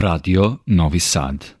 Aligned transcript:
Radio 0.00 0.62
Novi 0.64 0.98
Sad. 0.98 1.59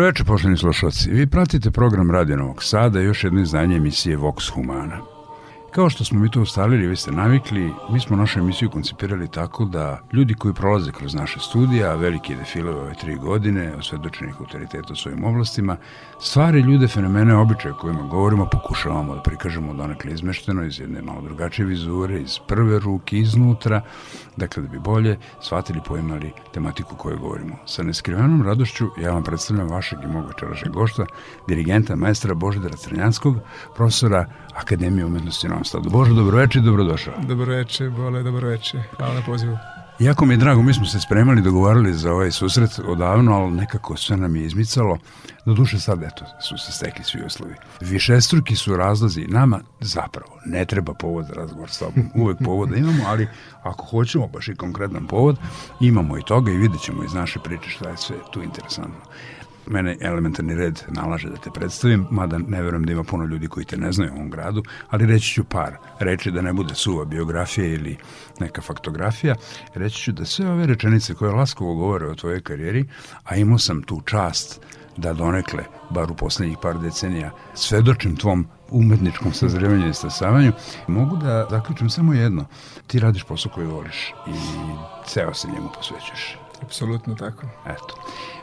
Dobroveče, 0.00 0.24
poštovani 0.24 0.56
slušalci. 0.56 1.10
Vi 1.10 1.26
pratite 1.26 1.70
program 1.70 2.10
Radio 2.10 2.36
Novog 2.36 2.62
Sada 2.62 3.00
i 3.00 3.04
još 3.04 3.24
jedno 3.24 3.40
izdanje 3.40 3.76
emisije 3.76 4.18
Vox 4.18 4.52
Humana. 4.54 5.19
Kao 5.70 5.90
što 5.90 6.04
smo 6.04 6.20
mi 6.20 6.30
to 6.30 6.40
ustalili, 6.40 6.86
vi 6.86 6.96
ste 6.96 7.12
navikli, 7.12 7.72
mi 7.90 8.00
smo 8.00 8.16
našu 8.16 8.38
emisiju 8.38 8.70
koncipirali 8.70 9.28
tako 9.28 9.64
da 9.64 10.00
ljudi 10.12 10.34
koji 10.34 10.54
prolaze 10.54 10.92
kroz 10.92 11.14
naše 11.14 11.40
studija, 11.40 11.94
veliki 11.94 12.34
defile 12.34 12.70
ove 12.70 12.94
tri 12.94 13.16
godine, 13.16 13.74
osvedočenih 13.76 14.34
autoriteta 14.40 14.92
u 14.92 14.96
svojim 14.96 15.24
oblastima, 15.24 15.76
stvari, 16.20 16.60
ljude, 16.60 16.88
fenomene, 16.88 17.36
običaje 17.36 17.74
kojima 17.80 18.02
govorimo, 18.02 18.48
pokušavamo 18.52 19.14
da 19.14 19.22
prikažemo 19.22 19.74
donekle 19.74 20.12
izmešteno 20.12 20.64
iz 20.64 20.80
jedne 20.80 21.02
malo 21.02 21.20
drugačije 21.20 21.66
vizure, 21.66 22.20
iz 22.20 22.38
prve 22.46 22.78
ruke, 22.78 23.18
iznutra, 23.18 23.82
dakle 24.36 24.62
da 24.62 24.68
bi 24.68 24.78
bolje 24.78 25.18
shvatili, 25.42 25.80
poimali 25.86 26.32
tematiku 26.54 26.96
koju 26.96 27.18
govorimo. 27.18 27.56
Sa 27.66 27.82
neskrivenom 27.82 28.42
radošću 28.42 28.88
ja 29.00 29.12
vam 29.12 29.24
predstavljam 29.24 29.68
vašeg 29.68 29.98
i 30.04 30.06
mog 30.06 30.26
večerašnjeg 30.28 30.72
gošta, 30.72 31.06
dirigenta, 31.48 31.96
maestra 31.96 32.34
Božidara 32.34 32.76
Crnjanskog, 32.76 33.36
profesora 33.76 34.26
Akademije 34.54 35.04
umetnosti 35.04 35.48
Novom 35.60 35.64
Sadu. 35.64 35.90
Bože, 35.90 36.14
dobroveče 36.14 36.58
i 36.58 36.62
dobrodošao. 36.62 37.14
Dobroveče, 37.28 37.90
Bole, 37.90 38.22
dobroveče. 38.22 38.82
Hvala 38.96 39.14
na 39.14 39.22
pozivu. 39.22 39.58
Jako 39.98 40.26
mi 40.26 40.34
je 40.34 40.38
drago, 40.38 40.62
mi 40.62 40.74
smo 40.74 40.86
se 40.86 41.00
spremali, 41.00 41.42
dogovarali 41.42 41.92
za 41.94 42.12
ovaj 42.12 42.30
susret 42.30 42.78
odavno, 42.86 43.34
ali 43.34 43.52
nekako 43.52 43.96
sve 43.96 44.16
nam 44.16 44.36
je 44.36 44.44
izmicalo. 44.44 44.98
Do 45.46 45.54
duše 45.54 45.78
sad, 45.78 46.02
eto, 46.02 46.24
su 46.48 46.58
se 46.58 46.72
stekli 46.72 47.04
svi 47.04 47.22
uslovi. 47.26 47.54
Višestruki 47.80 48.56
su 48.56 48.76
razlazi 48.76 49.26
nama, 49.28 49.60
zapravo, 49.80 50.40
ne 50.46 50.64
treba 50.64 50.94
povod 50.94 51.26
za 51.26 51.34
razgovor 51.34 51.70
s 51.70 51.78
tobom. 51.78 52.10
Uvek 52.14 52.38
povoda 52.44 52.76
imamo, 52.76 53.04
ali 53.06 53.28
ako 53.62 53.84
hoćemo 53.84 54.26
baš 54.26 54.48
i 54.48 54.54
konkretan 54.54 55.06
povod, 55.06 55.36
imamo 55.80 56.18
i 56.18 56.22
toga 56.22 56.52
i 56.52 56.56
vidjet 56.56 56.82
ćemo 56.82 57.04
iz 57.04 57.14
naše 57.14 57.38
priče 57.38 57.70
šta 57.70 57.88
je 57.88 57.96
sve 57.96 58.16
tu 58.32 58.42
interesantno 58.42 59.00
mene 59.66 59.96
elementarni 60.00 60.54
red 60.54 60.82
nalaže 60.88 61.28
da 61.28 61.36
te 61.36 61.50
predstavim, 61.50 62.06
mada 62.10 62.38
ne 62.38 62.62
verujem 62.62 62.84
da 62.84 62.92
ima 62.92 63.04
puno 63.04 63.24
ljudi 63.24 63.48
koji 63.48 63.66
te 63.66 63.76
ne 63.76 63.92
znaju 63.92 64.12
u 64.12 64.16
ovom 64.16 64.30
gradu, 64.30 64.62
ali 64.88 65.06
reći 65.06 65.34
ću 65.34 65.44
par 65.44 65.76
reči 65.98 66.30
da 66.30 66.42
ne 66.42 66.52
bude 66.52 66.74
suva 66.74 67.04
biografija 67.04 67.66
ili 67.66 67.96
neka 68.40 68.62
faktografija, 68.62 69.34
reći 69.74 70.02
ću 70.02 70.12
da 70.12 70.24
sve 70.24 70.50
ove 70.50 70.66
rečenice 70.66 71.14
koje 71.14 71.32
laskovo 71.32 71.74
govore 71.74 72.06
o 72.06 72.14
tvojoj 72.14 72.40
karijeri, 72.40 72.84
a 73.24 73.36
imao 73.36 73.58
sam 73.58 73.82
tu 73.82 74.00
čast 74.04 74.60
da 74.96 75.12
donekle, 75.12 75.64
bar 75.90 76.10
u 76.10 76.14
poslednjih 76.14 76.58
par 76.62 76.78
decenija, 76.78 77.30
svedočim 77.54 78.16
tvom 78.16 78.46
umetničkom 78.70 79.32
sazrevanju 79.32 79.88
i 79.88 79.94
stasavanju, 79.94 80.52
mogu 80.86 81.16
da 81.16 81.46
zaključim 81.50 81.90
samo 81.90 82.14
jedno. 82.14 82.44
Ti 82.86 82.98
radiš 82.98 83.24
posao 83.24 83.52
koji 83.52 83.66
voliš 83.66 84.14
i 84.26 84.34
ceo 85.06 85.34
se 85.34 85.48
njemu 85.48 85.68
posvećuješ. 85.74 86.38
Apsolutno 86.62 87.14
tako. 87.14 87.46
Eto. 87.66 87.94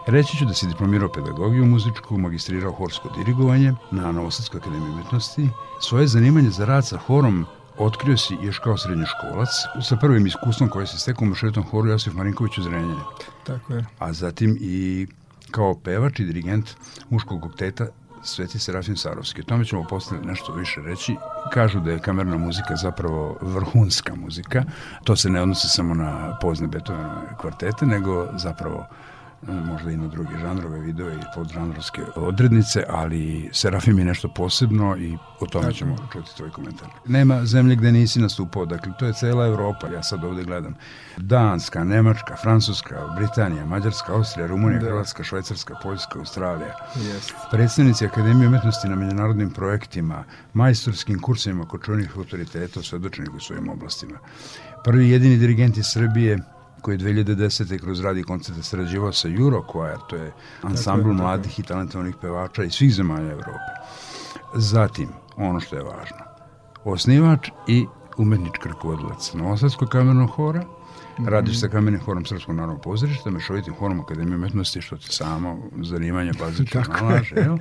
Reći 0.07 0.37
ću 0.37 0.45
da 0.45 0.53
si 0.53 0.67
diplomirao 0.67 1.09
pedagogiju 1.09 1.65
muzičku, 1.65 2.17
magistrirao 2.17 2.71
horsko 2.71 3.09
dirigovanje 3.17 3.73
na 3.91 4.11
Novosadskoj 4.11 4.57
akademiji 4.57 4.91
umetnosti. 4.91 5.49
Svoje 5.81 6.07
zanimanje 6.07 6.49
za 6.49 6.65
rad 6.65 6.87
sa 6.87 6.97
horom 6.97 7.45
otkrio 7.77 8.17
si 8.17 8.37
još 8.41 8.59
kao 8.59 8.77
srednjoškolac 8.77 9.49
sa 9.81 9.95
prvim 9.95 10.27
iskustvom 10.27 10.69
koje 10.69 10.87
se 10.87 10.99
stekao 10.99 11.25
u 11.25 11.29
mašetom 11.29 11.63
horu 11.63 11.89
Josif 11.89 12.13
Marinković 12.13 12.57
u 12.57 12.63
Zrenjanju. 12.63 12.99
Tako 13.43 13.73
je. 13.73 13.85
A 13.99 14.13
zatim 14.13 14.57
i 14.61 15.07
kao 15.51 15.75
pevač 15.75 16.19
i 16.19 16.25
dirigent 16.25 16.69
muškog 17.09 17.45
okteta 17.45 17.87
Sveti 18.23 18.59
Serafim 18.59 18.97
Sarovski. 18.97 19.41
O 19.41 19.43
tome 19.43 19.65
ćemo 19.65 19.83
posle 19.83 20.17
nešto 20.23 20.53
više 20.53 20.81
reći. 20.81 21.15
Kažu 21.53 21.79
da 21.79 21.91
je 21.91 21.99
kamerna 21.99 22.37
muzika 22.37 22.75
zapravo 22.75 23.37
vrhunska 23.41 24.15
muzika. 24.15 24.63
To 25.03 25.15
se 25.15 25.29
ne 25.29 25.41
odnosi 25.41 25.67
samo 25.67 25.93
na 25.93 26.37
pozne 26.41 26.67
Beethovenove 26.67 27.35
kvartete, 27.41 27.85
nego 27.85 28.27
zapravo 28.37 28.87
možda 29.53 29.91
i 29.91 29.97
na 29.97 30.07
druge 30.07 30.37
žanrove 30.39 30.79
video 30.79 31.09
i 31.09 31.19
podžanrovske 31.35 32.01
odrednice, 32.15 32.83
ali 32.89 33.49
Serafim 33.53 33.99
je 33.99 34.05
nešto 34.05 34.27
posebno 34.27 34.97
i 34.97 35.17
o 35.39 35.45
tome 35.45 35.73
ćemo 35.73 35.95
čuti 36.13 36.35
tvoj 36.37 36.51
komentar. 36.51 36.87
Nema 37.05 37.45
zemlje 37.45 37.75
gde 37.75 37.91
nisi 37.91 38.19
nastupao, 38.19 38.65
dakle 38.65 38.93
to 38.99 39.05
je 39.05 39.13
cela 39.13 39.45
Evropa, 39.45 39.87
ja 39.87 40.03
sad 40.03 40.23
ovde 40.23 40.43
gledam. 40.43 40.75
Danska, 41.17 41.83
Nemačka, 41.83 42.35
Francuska, 42.41 43.07
Britanija, 43.15 43.65
Mađarska, 43.65 44.13
Austrija, 44.13 44.47
Rumunija, 44.47 44.79
da. 44.79 44.85
Hrvatska, 44.85 45.23
Švajcarska, 45.23 45.75
Poljska, 45.83 46.19
Australija. 46.19 46.75
Yes. 46.95 47.31
Predstavnici 47.51 48.05
Akademije 48.05 48.47
umetnosti 48.47 48.87
na 48.87 48.95
međunarodnim 48.95 49.49
projektima, 49.51 50.23
majstorskim 50.53 51.19
kursima 51.19 51.65
kod 51.65 51.83
čunih 51.83 52.17
autoriteta 52.17 52.81
svedočenih 52.81 53.33
u 53.33 53.39
svojim 53.39 53.69
oblastima. 53.69 54.17
Prvi 54.83 55.09
jedini 55.09 55.37
dirigent 55.37 55.77
iz 55.77 55.85
Srbije 55.85 56.39
koji 56.81 56.95
je 56.95 56.99
2010. 56.99 57.79
kroz 57.79 57.99
radi 57.99 58.23
koncerte 58.23 58.63
sarađivao 58.63 59.13
sa 59.13 59.27
Eurochoir, 59.29 59.97
to 60.09 60.15
je 60.15 60.33
ansambl 60.61 61.13
mladih 61.13 61.59
i 61.59 61.63
talentovanih 61.63 62.15
pevača 62.21 62.63
iz 62.63 62.73
svih 62.73 62.93
zemalja 62.93 63.31
Evrope. 63.31 63.71
Zatim, 64.55 65.09
ono 65.35 65.59
što 65.59 65.75
je 65.75 65.83
važno, 65.83 66.17
osnivač 66.83 67.49
i 67.67 67.85
umetnički 68.17 68.69
rukovodilac 68.69 69.33
Novosadskog 69.33 69.89
kamernog 69.89 70.29
hora, 70.29 70.61
mm 70.61 71.23
-hmm. 71.23 71.29
radiš 71.29 71.59
sa 71.59 71.67
kamenim 71.67 71.99
horom 71.99 72.25
Srpskog 72.25 72.55
narodnog 72.55 72.83
pozorišta, 72.83 73.29
mešovitim 73.29 73.73
horom 73.73 73.99
Akademije 73.99 74.35
umetnosti, 74.35 74.81
što 74.81 74.97
ti 74.97 75.07
samo 75.09 75.57
zanimanje 75.81 76.31
bazično 76.39 76.83
nalaže, 77.01 77.35
jel? 77.35 77.57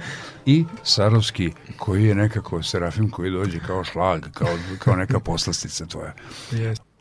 i 0.46 0.64
Sarovski, 0.82 1.52
koji 1.76 2.04
je 2.04 2.14
nekako 2.14 2.62
Serafim 2.62 3.10
koji 3.10 3.30
dođe 3.30 3.60
kao 3.60 3.84
šlag, 3.84 4.26
kao, 4.34 4.48
kao 4.78 4.96
neka 4.96 5.20
poslastica 5.20 5.86
tvoja. 5.86 6.14
Yes. 6.52 6.95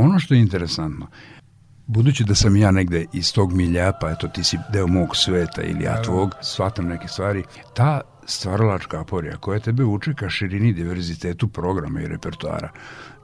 Ono 0.00 0.18
što 0.18 0.34
je 0.34 0.40
interesantno, 0.40 1.06
budući 1.86 2.24
da 2.24 2.34
sam 2.34 2.56
ja 2.56 2.70
negde 2.70 3.06
iz 3.12 3.32
tog 3.32 3.52
milja, 3.52 3.92
pa 3.92 4.10
eto 4.10 4.28
ti 4.28 4.44
si 4.44 4.58
deo 4.72 4.86
mog 4.86 5.16
sveta 5.16 5.62
ili 5.62 5.84
ja 5.84 6.02
tvog, 6.02 6.34
shvatam 6.42 6.86
neke 6.86 7.08
stvari, 7.08 7.44
ta 7.74 8.00
stvaralačka 8.30 9.00
aporija 9.00 9.36
koja 9.36 9.60
tebe 9.60 9.84
uči 9.84 10.14
ka 10.14 10.30
širini 10.30 10.72
diverzitetu 10.72 11.48
programa 11.48 12.00
i 12.00 12.08
repertoara, 12.08 12.70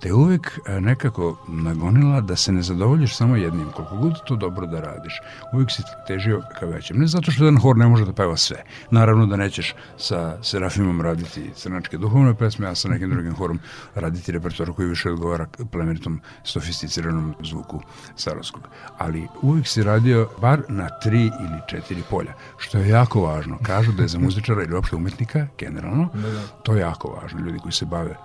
te 0.00 0.12
uvek 0.12 0.58
e, 0.66 0.80
nekako 0.80 1.36
nagonila 1.48 2.20
da 2.20 2.36
se 2.36 2.52
ne 2.52 2.62
zadovoljiš 2.62 3.16
samo 3.16 3.36
jednim, 3.36 3.70
koliko 3.72 3.96
god 3.96 4.24
to 4.26 4.36
dobro 4.36 4.66
da 4.66 4.80
radiš. 4.80 5.20
Uvek 5.52 5.70
si 5.70 5.82
težio 6.06 6.42
ka 6.58 6.66
većem. 6.66 6.98
Ne 6.98 7.06
zato 7.06 7.30
što 7.30 7.44
jedan 7.44 7.60
hor 7.60 7.76
ne 7.76 7.86
može 7.86 8.04
da 8.04 8.12
peva 8.12 8.36
sve. 8.36 8.64
Naravno 8.90 9.26
da 9.26 9.36
nećeš 9.36 9.74
sa 9.96 10.42
Serafimom 10.42 11.00
raditi 11.00 11.50
crnačke 11.54 11.98
duhovne 11.98 12.34
pesme, 12.34 12.68
a 12.68 12.74
sa 12.74 12.88
nekim 12.88 13.10
drugim 13.10 13.34
horom 13.34 13.60
raditi 13.94 14.32
repertoar 14.32 14.72
koji 14.72 14.88
više 14.88 15.10
odgovara 15.10 15.46
plemenitom 15.72 16.20
sofisticiranom 16.44 17.34
zvuku 17.44 17.80
Sarovskog. 18.16 18.68
Ali 18.98 19.28
uvek 19.42 19.66
si 19.66 19.82
radio 19.82 20.28
bar 20.40 20.62
na 20.68 20.88
tri 21.02 21.20
ili 21.20 21.60
četiri 21.68 22.02
polja, 22.10 22.32
što 22.58 22.78
je 22.78 22.88
jako 22.88 23.22
važno. 23.22 23.58
Kažu 23.62 23.92
da 23.92 24.02
je 24.02 24.08
za 24.08 24.18
muzičara 24.18 24.62
ili 24.62 24.74
uopšte 24.74 24.95
umetnika, 24.96 25.46
generalno, 25.58 26.08
Da, 26.14 26.30
da. 26.30 26.40
to 26.62 26.72
je 26.74 26.80
jako 26.80 27.08
važno. 27.22 27.40
Ljudi 27.40 27.58
koji 27.58 27.72
se 27.72 27.84
bave 27.86 28.16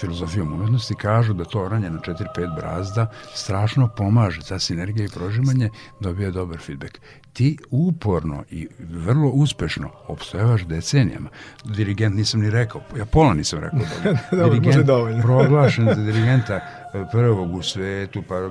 filozofijom 0.00 0.52
umetnosti 0.52 0.94
kažu 0.94 1.32
da 1.34 1.44
to 1.44 1.60
oranje 1.62 1.90
na 1.90 1.98
4-5 1.98 2.56
brazda 2.56 3.06
strašno 3.34 3.88
pomaže, 3.88 4.40
ta 4.48 4.58
sinergija 4.58 5.04
i 5.06 5.08
prožimanje 5.08 5.70
dobija 6.00 6.30
dobar 6.30 6.58
feedback. 6.58 6.98
Ti 7.32 7.58
uporno 7.70 8.44
i 8.50 8.68
vrlo 8.78 9.28
uspešno 9.28 9.90
obstojevaš 10.06 10.64
decenijama. 10.64 11.28
Dirigent 11.64 12.16
nisam 12.16 12.40
ni 12.40 12.50
rekao, 12.50 12.80
ja 12.98 13.04
pola 13.04 13.34
nisam 13.34 13.58
rekao. 13.58 13.78
Dobro, 14.38 14.60
može 14.60 14.82
dovoljno. 14.82 15.22
proglašen 15.22 15.84
za 15.84 16.02
dirigenta 16.02 16.60
prvog 17.12 17.54
u 17.54 17.62
svetu, 17.62 18.22
pa 18.28 18.50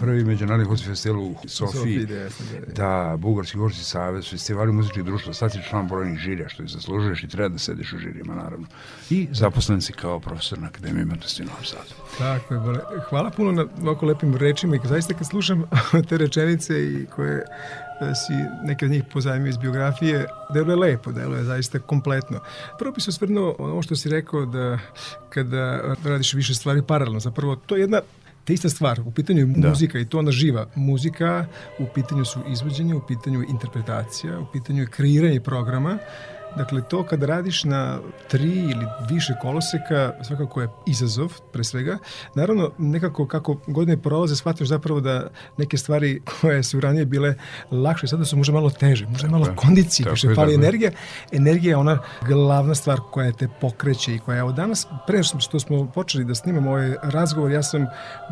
prvi 0.00 0.24
međunarodni 0.24 0.66
hospi 0.66 0.86
festival 0.86 1.22
u 1.22 1.34
Sofiji, 1.46 1.80
Sofiji, 1.80 2.06
da, 2.06 2.14
da, 2.14 2.66
da. 2.66 2.72
da, 2.72 3.16
Bugarski 3.16 3.58
gorski 3.58 3.84
savez, 3.84 4.30
festivali 4.30 4.72
muzičkih 4.72 5.04
društva, 5.04 5.32
sad 5.32 5.52
si 5.52 5.58
član 5.68 5.88
brojnih 5.88 6.18
žirija, 6.18 6.48
što 6.48 6.62
i 6.62 6.68
zaslužuješ 6.68 7.24
i 7.24 7.28
treba 7.28 7.48
da 7.48 7.58
sediš 7.58 7.92
u 7.92 7.98
žirijama, 7.98 8.34
naravno. 8.34 8.66
I 9.10 9.28
zaposlen 9.32 9.80
si 9.80 9.92
kao 9.92 10.20
profesor 10.20 10.58
na 10.58 10.66
Akademiji 10.66 11.02
umetnosti 11.02 11.42
u 11.42 11.46
Novom 11.46 11.64
Sadu. 11.64 11.94
Tako 12.18 12.54
je, 12.54 12.60
Bole. 12.60 12.80
Hvala 13.08 13.30
puno 13.30 13.52
na 13.52 13.66
ovako 13.82 14.06
lepim 14.06 14.36
rečima 14.36 14.76
i 14.76 14.80
zaista 14.84 15.14
kad 15.14 15.26
slušam 15.26 15.64
te 16.08 16.18
rečenice 16.18 16.84
i 16.84 17.06
koje 17.06 17.44
si 18.14 18.32
neke 18.62 18.84
od 18.84 18.90
njih 18.90 19.04
pozajmio 19.12 19.48
iz 19.50 19.56
biografije, 19.56 20.26
deluje 20.54 20.76
lepo, 20.76 21.12
deluje 21.12 21.44
zaista 21.44 21.78
kompletno. 21.78 22.40
Prvo 22.78 22.92
bi 22.92 23.00
se 23.00 23.10
osvrnuo 23.10 23.54
ono 23.58 23.82
što 23.82 23.96
si 23.96 24.08
rekao 24.08 24.46
da 24.46 24.78
kada 25.28 25.94
radiš 26.04 26.34
više 26.34 26.54
stvari 26.54 26.82
paralelno, 26.82 27.20
zapravo 27.20 27.56
to 27.56 27.76
je 27.76 27.80
jedna 27.80 28.00
te 28.44 28.54
ista 28.54 28.68
stvar, 28.68 29.00
u 29.00 29.10
pitanju 29.10 29.40
je 29.40 29.46
Da. 29.46 29.68
muzika 29.68 29.98
i 29.98 30.04
to 30.04 30.18
ona 30.18 30.30
živa 30.30 30.66
muzika, 30.74 31.46
u 31.78 31.86
pitanju 31.94 32.24
su 32.24 32.40
izvođenje, 32.48 32.94
u 32.94 33.06
pitanju 33.08 33.40
je 33.40 33.46
interpretacija, 33.50 34.40
u 34.40 34.46
pitanju 34.52 34.80
je 34.80 34.86
kreiranje 34.86 35.40
programa, 35.40 35.98
Dakle, 36.56 36.82
to 36.88 37.02
kada 37.02 37.26
radiš 37.26 37.64
na 37.64 37.98
tri 38.28 38.48
ili 38.48 38.86
više 39.10 39.34
koloseka, 39.42 40.12
svakako 40.22 40.60
je 40.60 40.68
izazov, 40.86 41.32
pre 41.52 41.64
svega. 41.64 41.98
Naravno, 42.34 42.70
nekako 42.78 43.26
kako 43.26 43.56
godine 43.66 43.96
prolaze, 44.02 44.36
shvataš 44.36 44.68
zapravo 44.68 45.00
da 45.00 45.28
neke 45.56 45.76
stvari 45.76 46.22
koje 46.40 46.62
su 46.62 46.80
ranije 46.80 47.04
bile 47.04 47.34
lakše, 47.70 48.06
sada 48.06 48.24
su 48.24 48.36
možda 48.36 48.52
malo 48.52 48.70
teže, 48.70 49.06
možda 49.06 49.28
malo 49.28 49.46
je. 49.46 49.56
kondicije, 49.56 50.04
Tako 50.04 50.14
više 50.14 50.28
je, 50.28 50.34
fali 50.34 50.52
tako 50.52 50.60
je. 50.60 50.66
energija. 50.66 50.90
Energija 51.32 51.70
je 51.70 51.76
ona 51.76 51.98
glavna 52.28 52.74
stvar 52.74 53.00
koja 53.10 53.32
te 53.32 53.48
pokreće 53.60 54.14
i 54.14 54.18
koja, 54.18 54.38
evo 54.38 54.52
danas, 54.52 54.86
pre 55.06 55.22
što 55.22 55.60
smo 55.60 55.86
počeli 55.94 56.24
da 56.24 56.34
snimamo 56.34 56.70
ovaj 56.70 56.94
razgovor, 57.02 57.50
ja 57.50 57.62
sam 57.62 57.86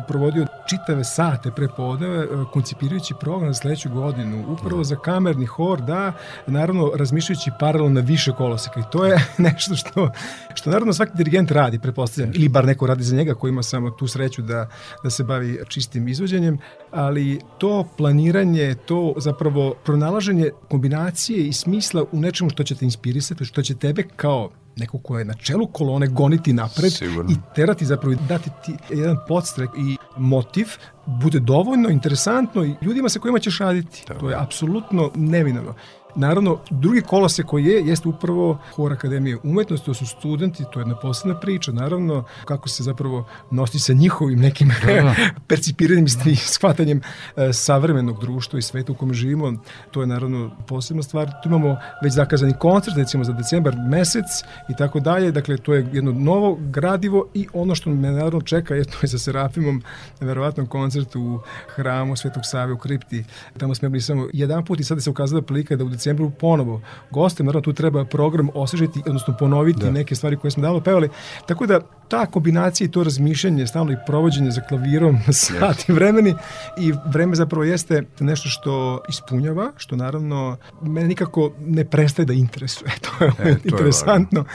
provodio 0.07 0.47
čitave 0.69 1.03
sate 1.03 1.51
pre 1.51 1.67
podneve, 1.77 2.23
e, 2.23 2.27
koncipirajući 2.53 3.13
program 3.19 3.53
za 3.53 3.59
sledeću 3.59 3.89
godinu, 3.89 4.45
upravo 4.49 4.83
za 4.83 4.95
kamerni 4.95 5.45
hor, 5.45 5.81
da, 5.81 6.13
naravno, 6.47 6.91
razmišljajući 6.95 7.51
paralelno 7.59 8.01
na 8.01 8.01
više 8.13 8.31
koloseka 8.31 8.79
i 8.79 8.83
to 8.91 9.05
je 9.05 9.25
nešto 9.47 9.75
što, 9.75 10.11
što 10.53 10.69
naravno 10.69 10.93
svaki 10.93 11.11
dirigent 11.15 11.51
radi, 11.51 11.79
prepostavljam, 11.79 12.31
ili 12.35 12.49
bar 12.49 12.65
neko 12.65 12.87
radi 12.87 13.03
za 13.03 13.15
njega 13.15 13.33
koji 13.33 13.49
ima 13.49 13.63
samo 13.63 13.89
tu 13.89 14.07
sreću 14.07 14.41
da, 14.41 14.69
da 15.03 15.09
se 15.09 15.23
bavi 15.23 15.59
čistim 15.67 16.07
izvođenjem, 16.07 16.57
ali 16.91 17.39
to 17.57 17.87
planiranje, 17.97 18.75
to 18.85 19.13
zapravo 19.17 19.75
pronalaženje 19.85 20.49
kombinacije 20.69 21.47
i 21.47 21.53
smisla 21.53 22.03
u 22.11 22.19
nečemu 22.19 22.49
što 22.49 22.63
će 22.63 22.75
te 22.75 22.85
inspirisati, 22.85 23.45
što 23.45 23.61
će 23.61 23.75
tebe 23.75 24.03
kao 24.15 24.49
neko 24.75 24.99
ko 24.99 25.19
je 25.19 25.25
na 25.25 25.33
čelu 25.33 25.67
kolone 25.67 26.07
goniti 26.07 26.53
napred 26.53 26.93
Sigurno. 26.93 27.31
i 27.31 27.35
terati 27.55 27.85
zapravo 27.85 28.15
dati 28.29 28.49
ti 28.65 28.73
jedan 28.89 29.17
podstrek 29.27 29.69
i 29.77 29.97
motiv 30.17 30.67
bude 31.05 31.39
dovoljno 31.39 31.89
interesantno 31.89 32.63
i 32.63 32.75
ljudima 32.81 33.09
sa 33.09 33.19
kojima 33.19 33.39
ćeš 33.39 33.59
raditi. 33.59 34.03
To 34.19 34.29
je 34.29 34.35
apsolutno 34.39 35.11
nevinovno. 35.15 35.73
Naravno, 36.15 36.59
drugi 36.69 37.01
kolose 37.01 37.43
koji 37.43 37.65
je, 37.65 37.81
jeste 37.85 38.09
upravo 38.09 38.59
Hor 38.75 38.93
Akademije 38.93 39.37
umetnosti, 39.43 39.85
to 39.85 39.93
su 39.93 40.05
studenti, 40.05 40.63
to 40.73 40.79
je 40.79 40.81
jedna 40.81 40.95
posebna 40.95 41.39
priča, 41.39 41.71
naravno, 41.71 42.23
kako 42.45 42.69
se 42.69 42.83
zapravo 42.83 43.25
nosi 43.51 43.79
sa 43.79 43.93
njihovim 43.93 44.39
nekim 44.39 44.71
da. 44.85 45.15
percipiranim 45.47 46.05
i 46.25 46.35
shvatanjem 46.35 47.01
e, 47.37 47.53
savremenog 47.53 48.19
društva 48.21 48.59
i 48.59 48.61
sveta 48.61 48.91
u 48.91 48.95
kome 48.95 49.13
živimo, 49.13 49.53
to 49.91 50.01
je 50.01 50.07
naravno 50.07 50.51
posebna 50.67 51.03
stvar. 51.03 51.31
Tu 51.43 51.49
imamo 51.49 51.77
već 52.03 52.13
zakazani 52.13 52.53
koncert, 52.59 52.97
recimo 52.97 53.23
za 53.23 53.33
decembar 53.33 53.75
mesec 53.89 54.25
i 54.69 54.75
tako 54.77 54.99
dalje, 54.99 55.31
dakle 55.31 55.57
to 55.57 55.73
je 55.73 55.87
jedno 55.93 56.11
novo 56.11 56.57
gradivo 56.59 57.27
i 57.33 57.47
ono 57.53 57.75
što 57.75 57.89
me 57.89 58.11
naravno 58.11 58.41
čeka 58.41 58.75
je 58.75 58.83
to 58.83 58.97
je 59.01 59.07
sa 59.07 59.17
Serafimom 59.17 59.83
na 60.19 60.27
verovatnom 60.27 60.67
koncertu 60.67 61.21
u 61.21 61.39
hramu 61.75 62.15
Svetog 62.15 62.43
Save 62.45 62.73
u 62.73 62.77
kripti. 62.77 63.23
Tamo 63.57 63.75
smo 63.75 63.89
bili 63.89 64.01
samo 64.01 64.27
jedan 64.33 64.65
put 64.65 64.79
i 64.79 64.83
sada 64.83 65.01
se 65.01 65.09
ukazala 65.09 65.41
prilika 65.41 65.75
da 65.75 65.83
u 65.83 65.89
decembru 66.03 66.29
ponovo 66.29 66.81
gostim, 67.11 67.45
naravno 67.45 67.61
tu 67.61 67.73
treba 67.73 68.05
program 68.05 68.49
osvežiti, 68.53 69.01
odnosno 69.05 69.35
ponoviti 69.39 69.79
da. 69.79 69.91
neke 69.91 70.15
stvari 70.15 70.37
koje 70.37 70.51
smo 70.51 70.63
davno 70.63 70.81
pevali. 70.81 71.09
Tako 71.45 71.65
da 71.65 71.79
ta 72.07 72.25
kombinacija 72.25 72.85
i 72.85 72.91
to 72.91 73.03
razmišljanje, 73.03 73.67
stalno 73.67 73.91
i 73.91 73.97
provođenje 74.07 74.51
za 74.51 74.61
klavirom 74.61 75.19
sati 75.59 75.93
vremeni 75.93 76.35
i 76.77 76.93
vreme 77.05 77.35
zapravo 77.35 77.63
jeste 77.63 78.03
nešto 78.19 78.49
što 78.49 79.01
ispunjava, 79.09 79.71
što 79.77 79.95
naravno 79.95 80.57
mene 80.81 81.07
nikako 81.07 81.51
ne 81.59 81.85
prestaje 81.85 82.25
da 82.25 82.33
interesuje. 82.33 82.91
To 83.03 83.25
je, 83.25 83.31
E, 83.31 83.43
to 83.43 83.49
je 83.49 83.57
interesantno. 83.63 84.45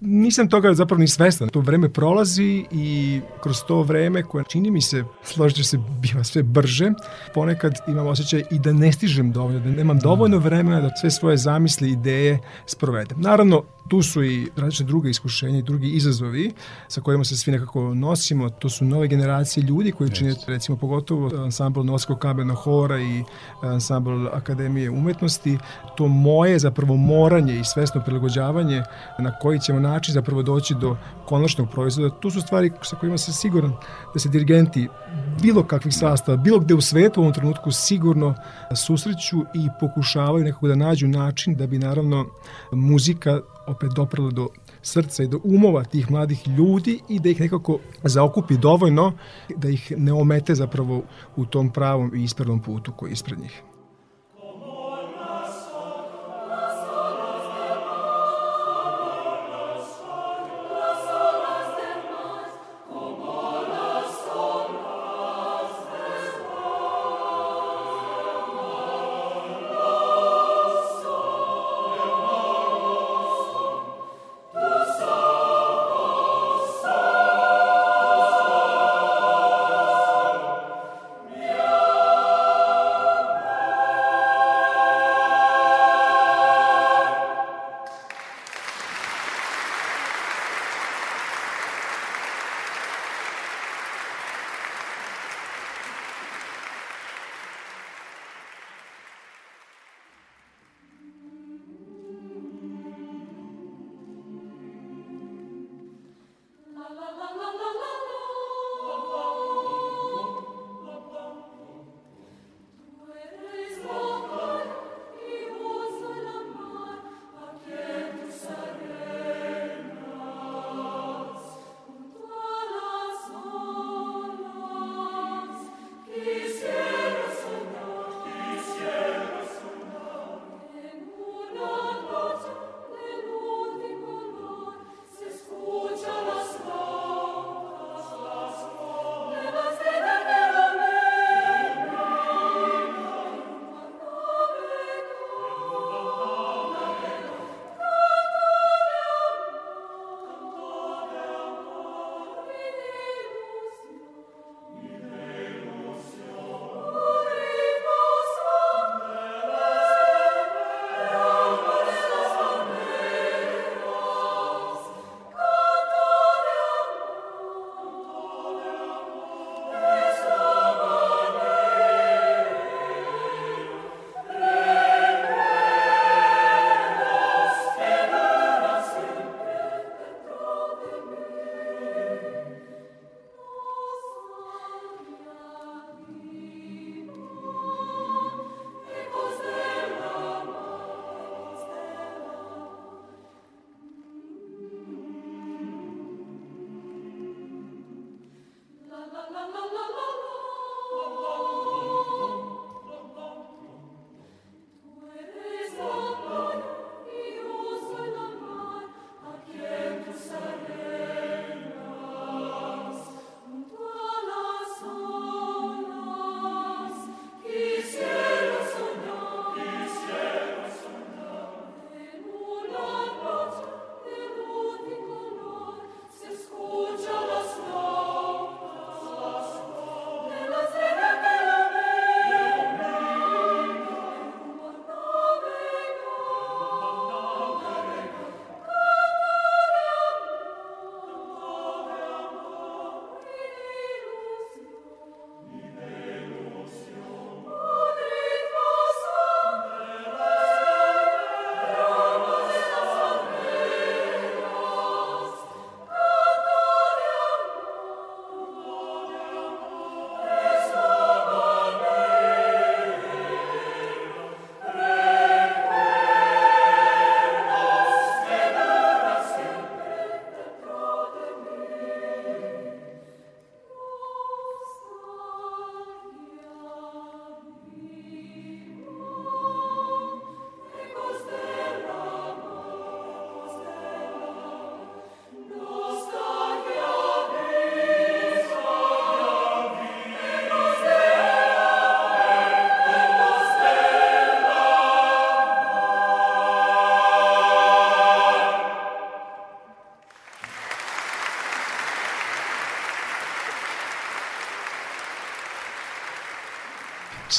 Nisam 0.00 0.48
toga 0.48 0.74
zapravo 0.74 1.00
ni 1.00 1.08
svestan. 1.08 1.48
To 1.48 1.60
vreme 1.60 1.88
prolazi 1.88 2.64
i 2.70 3.20
kroz 3.42 3.62
to 3.68 3.82
vreme 3.82 4.22
koje 4.22 4.44
čini 4.48 4.70
mi 4.70 4.80
se, 4.80 5.04
složit 5.22 5.66
se, 5.66 5.78
biva 6.02 6.24
sve 6.24 6.42
brže, 6.42 6.92
ponekad 7.34 7.74
imam 7.88 8.06
osjećaj 8.06 8.42
i 8.50 8.58
da 8.58 8.72
ne 8.72 8.92
stižem 8.92 9.32
dovoljno, 9.32 9.60
da 9.60 9.70
nemam 9.70 9.98
dovoljno 9.98 10.38
vremena 10.38 10.80
da 10.80 10.90
sve 11.00 11.10
svoje 11.10 11.36
zamisli, 11.36 11.90
ideje 11.90 12.38
sprovedem. 12.66 13.20
Naravno, 13.20 13.62
tu 13.88 14.02
su 14.02 14.24
i 14.24 14.48
različite 14.56 14.84
druge 14.84 15.10
iskušenja 15.10 15.58
i 15.58 15.62
drugi 15.62 15.88
izazovi 15.88 16.52
sa 16.88 17.00
kojima 17.00 17.24
se 17.24 17.36
svi 17.36 17.52
nekako 17.52 17.94
nosimo. 17.94 18.50
To 18.50 18.68
su 18.68 18.84
nove 18.84 19.08
generacije 19.08 19.64
ljudi 19.64 19.92
koji 19.92 20.10
čine, 20.10 20.34
recimo, 20.46 20.78
pogotovo 20.78 21.30
ansambl 21.36 21.80
Novskog 21.80 22.18
kamernog 22.18 22.56
hora 22.56 23.00
i 23.00 23.24
ansambl 23.62 24.26
Akademije 24.32 24.90
umetnosti. 24.90 25.58
To 25.96 26.08
moje 26.08 26.58
zapravo 26.58 26.96
moranje 26.96 27.60
i 27.60 27.64
svesno 27.64 28.02
prilagođavanje 28.04 28.82
na 29.18 29.38
koji 29.38 29.60
ćemo 29.60 29.80
način 29.92 30.14
zapravo 30.14 30.42
doći 30.42 30.74
do 30.74 30.96
konačnog 31.26 31.68
proizvoda. 31.70 32.14
Tu 32.20 32.30
su 32.30 32.40
stvari 32.40 32.70
sa 32.82 32.96
kojima 32.96 33.18
se 33.18 33.32
siguran 33.32 33.72
da 34.14 34.20
se 34.20 34.28
dirigenti 34.28 34.88
bilo 35.42 35.62
kakvih 35.62 35.94
sastava, 35.94 36.36
bilo 36.36 36.58
gde 36.58 36.74
u 36.74 36.80
svetu 36.80 37.20
u 37.20 37.22
ovom 37.22 37.34
trenutku 37.34 37.70
sigurno 37.72 38.34
susreću 38.76 39.40
i 39.54 39.68
pokušavaju 39.80 40.44
nekako 40.44 40.68
da 40.68 40.74
nađu 40.74 41.08
način 41.08 41.54
da 41.54 41.66
bi 41.66 41.78
naravno 41.78 42.26
muzika 42.72 43.40
opet 43.66 43.90
doprala 43.96 44.30
do 44.30 44.48
srca 44.82 45.22
i 45.22 45.28
do 45.28 45.40
umova 45.44 45.84
tih 45.84 46.10
mladih 46.10 46.48
ljudi 46.48 47.00
i 47.08 47.20
da 47.20 47.28
ih 47.28 47.40
nekako 47.40 47.78
zaokupi 48.02 48.56
dovoljno 48.56 49.12
da 49.56 49.68
ih 49.68 49.92
ne 49.96 50.12
omete 50.12 50.54
zapravo 50.54 51.02
u 51.36 51.46
tom 51.46 51.70
pravom 51.70 52.14
i 52.14 52.24
ispravnom 52.24 52.62
putu 52.62 52.92
koji 52.92 53.10
je 53.10 53.12
ispred 53.12 53.38
njih. 53.38 53.62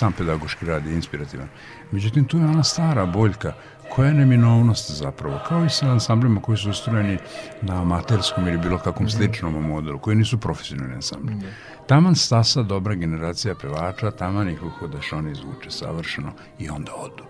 Sam 0.01 0.13
pedagoški 0.17 0.65
rad 0.65 0.85
je 0.85 0.93
inspirativan. 0.93 1.47
Međutim, 1.91 2.25
tu 2.25 2.37
je 2.37 2.45
ona 2.45 2.63
stara 2.63 3.05
boljka 3.05 3.53
koja 3.89 4.07
je 4.07 4.13
neminovnost 4.13 4.91
zapravo, 4.91 5.39
kao 5.47 5.65
i 5.65 5.69
sa 5.69 5.91
ansamblima 5.91 6.41
koji 6.41 6.57
su 6.57 6.69
ustrojeni 6.69 7.17
na 7.61 7.81
amaterskom 7.81 8.47
ili 8.47 8.57
bilo 8.57 8.77
kakvom 8.77 9.05
mhm. 9.05 9.17
sličnom 9.17 9.53
modelu, 9.67 9.99
koji 9.99 10.15
nisu 10.15 10.37
profesionalni 10.37 10.95
ansambli. 10.95 11.35
Mhm. 11.35 11.45
Taman 11.87 12.15
stasa 12.15 12.63
dobra 12.63 12.95
generacija 12.95 13.55
pevača, 13.55 14.11
taman 14.11 14.49
ih 14.49 14.63
uhodaš, 14.63 15.13
oni 15.13 15.35
zvuče 15.35 15.71
savršeno 15.71 16.31
i 16.59 16.69
onda 16.69 16.91
odu. 16.95 17.20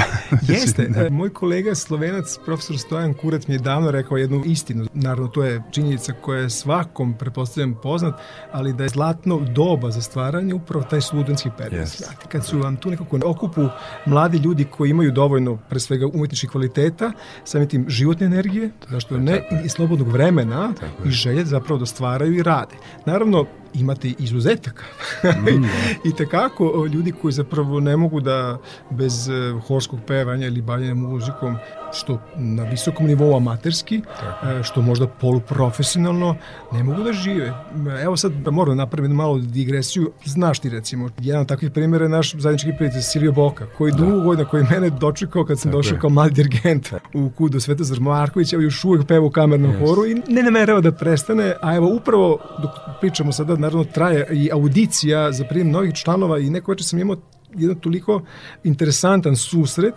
Jeste. 0.48 0.88
Da. 0.88 1.10
Moj 1.10 1.30
kolega 1.32 1.74
slovenac, 1.74 2.38
profesor 2.44 2.78
Stojan 2.78 3.14
Kurac, 3.14 3.46
mi 3.46 3.54
je 3.54 3.58
davno 3.58 3.90
rekao 3.90 4.16
jednu 4.16 4.42
istinu. 4.44 4.86
Naravno, 4.94 5.28
to 5.28 5.44
je 5.44 5.62
činjenica 5.70 6.12
koja 6.12 6.40
je 6.40 6.50
svakom, 6.50 7.14
prepostavljam, 7.14 7.74
poznat, 7.82 8.20
ali 8.52 8.72
da 8.72 8.82
je 8.82 8.88
zlatno 8.88 9.40
doba 9.40 9.90
za 9.90 10.00
stvaranje 10.00 10.54
upravo 10.54 10.84
taj 10.84 11.00
studentski 11.00 11.50
period. 11.58 11.82
Yes. 11.82 11.96
Znate, 11.96 12.26
kad 12.28 12.46
su 12.46 12.58
vam 12.58 12.76
tu 12.76 12.90
nekako 12.90 13.18
okupu 13.24 13.68
mladi 14.06 14.38
ljudi 14.38 14.64
koji 14.64 14.90
imaju 14.90 15.12
dovoljno, 15.12 15.58
pre 15.68 15.80
svega, 15.80 16.06
umetničkih 16.06 16.50
kvaliteta, 16.50 17.12
samim 17.44 17.68
tim 17.68 17.84
životne 17.88 18.26
energije, 18.26 18.70
zašto 18.88 19.18
ne, 19.18 19.48
i 19.64 19.68
slobodnog 19.68 20.08
vremena 20.08 20.72
i 21.04 21.10
želje 21.10 21.44
zapravo 21.44 21.78
da 21.78 21.86
stvaraju 21.86 22.34
i 22.34 22.42
rade. 22.42 22.74
Naravno, 23.06 23.46
imate 23.74 24.12
izuzetaka. 24.18 24.84
Mm, 25.24 25.64
I 26.08 26.14
tekako 26.16 26.86
ljudi 26.92 27.12
koji 27.12 27.32
zapravo 27.32 27.80
ne 27.80 27.96
mogu 27.96 28.20
da 28.20 28.58
bez 28.90 29.28
e, 29.28 29.32
horskog 29.66 30.00
pevanja 30.06 30.46
ili 30.46 30.62
bavljanja 30.62 30.94
muzikom 30.94 31.56
što 31.92 32.18
na 32.36 32.62
visokom 32.62 33.06
nivou 33.06 33.36
amaterski, 33.36 34.02
Tako. 34.20 34.62
što 34.62 34.82
možda 34.82 35.06
poluprofesionalno, 35.06 36.36
ne 36.72 36.82
mogu 36.84 37.02
da 37.02 37.12
žive. 37.12 37.54
Evo 38.02 38.16
sad 38.16 38.32
da 38.32 38.50
moram 38.50 38.76
napraviti 38.76 39.14
malu 39.14 39.38
digresiju. 39.38 40.12
Znaš 40.24 40.58
ti 40.58 40.70
recimo, 40.70 41.10
jedan 41.18 41.40
od 41.40 41.48
takvih 41.48 41.70
primjera 41.70 42.04
je 42.04 42.08
naš 42.08 42.34
zajednički 42.34 42.72
prijatelj 42.76 43.02
Silvio 43.02 43.32
Boka, 43.32 43.66
koji 43.78 43.92
da. 43.92 43.98
dugo 43.98 44.20
godina, 44.20 44.48
koji 44.48 44.64
mene 44.70 44.90
dočekao 44.90 45.44
kad 45.44 45.58
sam 45.58 45.70
Tako 45.70 45.78
došao 45.78 45.94
je. 45.94 46.00
kao 46.00 46.10
mladi 46.10 46.34
dirigent 46.34 46.92
u 47.14 47.30
kudu 47.30 47.60
Svetozar 47.60 48.00
Marković, 48.00 48.52
evo 48.52 48.62
još 48.62 48.84
uvek 48.84 49.06
peva 49.06 49.26
u 49.26 49.30
kamernom 49.30 49.72
yes. 49.72 49.86
horu 49.86 50.06
i 50.06 50.14
ne 50.28 50.42
namerava 50.42 50.80
da 50.80 50.92
prestane, 50.92 51.54
a 51.62 51.76
evo 51.76 51.94
upravo 51.96 52.38
dok 52.62 52.70
pričamo 53.00 53.32
sada, 53.32 53.56
naravno 53.62 53.84
traje 53.84 54.26
i 54.32 54.50
audicija 54.52 55.32
za 55.32 55.44
prijem 55.44 55.70
novih 55.70 55.94
članova 55.94 56.38
i 56.38 56.50
neko 56.50 56.70
večer 56.70 56.86
sam 56.86 56.98
imao 56.98 57.16
jedan 57.56 57.76
toliko 57.76 58.22
interesantan 58.64 59.36
susret. 59.36 59.94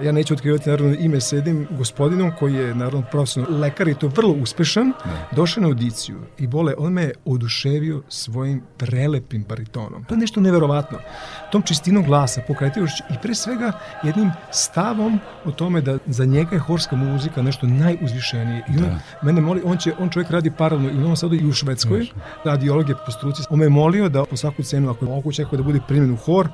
Ja 0.00 0.12
neću 0.12 0.34
otkrivati 0.34 0.70
naravno 0.70 0.96
ime 1.00 1.20
sa 1.20 1.36
jednim 1.36 1.66
gospodinom 1.70 2.32
koji 2.38 2.54
je 2.54 2.74
naravno 2.74 3.04
profesionalno 3.10 3.58
lekar 3.58 3.88
i 3.88 3.94
to 3.94 4.08
vrlo 4.08 4.32
uspešan. 4.32 4.86
Ne. 4.86 5.28
Došao 5.36 5.62
na 5.62 5.68
audiciju 5.68 6.16
i 6.38 6.46
bole, 6.46 6.74
on 6.78 6.92
me 6.92 7.10
oduševio 7.24 8.02
svojim 8.08 8.62
prelepim 8.76 9.44
baritonom. 9.48 10.04
To 10.04 10.14
je 10.14 10.18
nešto 10.18 10.40
neverovatno. 10.40 10.98
Tom 11.52 11.62
čistinom 11.62 12.04
glasa, 12.04 12.42
pokretljivošću 12.46 13.04
i 13.10 13.14
pre 13.22 13.34
svega 13.34 13.72
jednim 14.02 14.30
stavom 14.50 15.20
o 15.44 15.50
tome 15.50 15.80
da 15.80 15.98
za 16.06 16.24
njega 16.24 16.56
je 16.56 16.60
horska 16.60 16.96
muzika 16.96 17.42
nešto 17.42 17.66
najuzvišenije. 17.66 18.64
I 18.68 18.76
on 18.76 18.82
da. 18.82 18.98
mene 19.22 19.40
moli, 19.40 19.62
on, 19.64 19.78
će, 19.78 19.92
on 19.98 20.10
čovjek 20.10 20.30
radi 20.30 20.50
paralelno 20.50 20.90
i 20.90 20.96
u 20.96 21.00
Novom 21.00 21.16
Sadu 21.16 21.34
i 21.34 21.46
u 21.46 21.52
Švedskoj, 21.52 22.06
radiolog 22.44 22.88
je 22.88 22.94
po 23.06 23.12
struci. 23.12 23.42
On 23.50 23.58
me 23.58 23.68
molio 23.68 24.08
da 24.08 24.24
po 24.24 24.36
svaku 24.36 24.62
cenu, 24.62 24.90
ako 24.90 25.04
je 25.04 25.10
moguće, 25.10 25.44
da 25.52 25.62
bude 25.62 25.80
primjen 25.88 26.10
u 26.10 26.16
hor, 26.16 26.48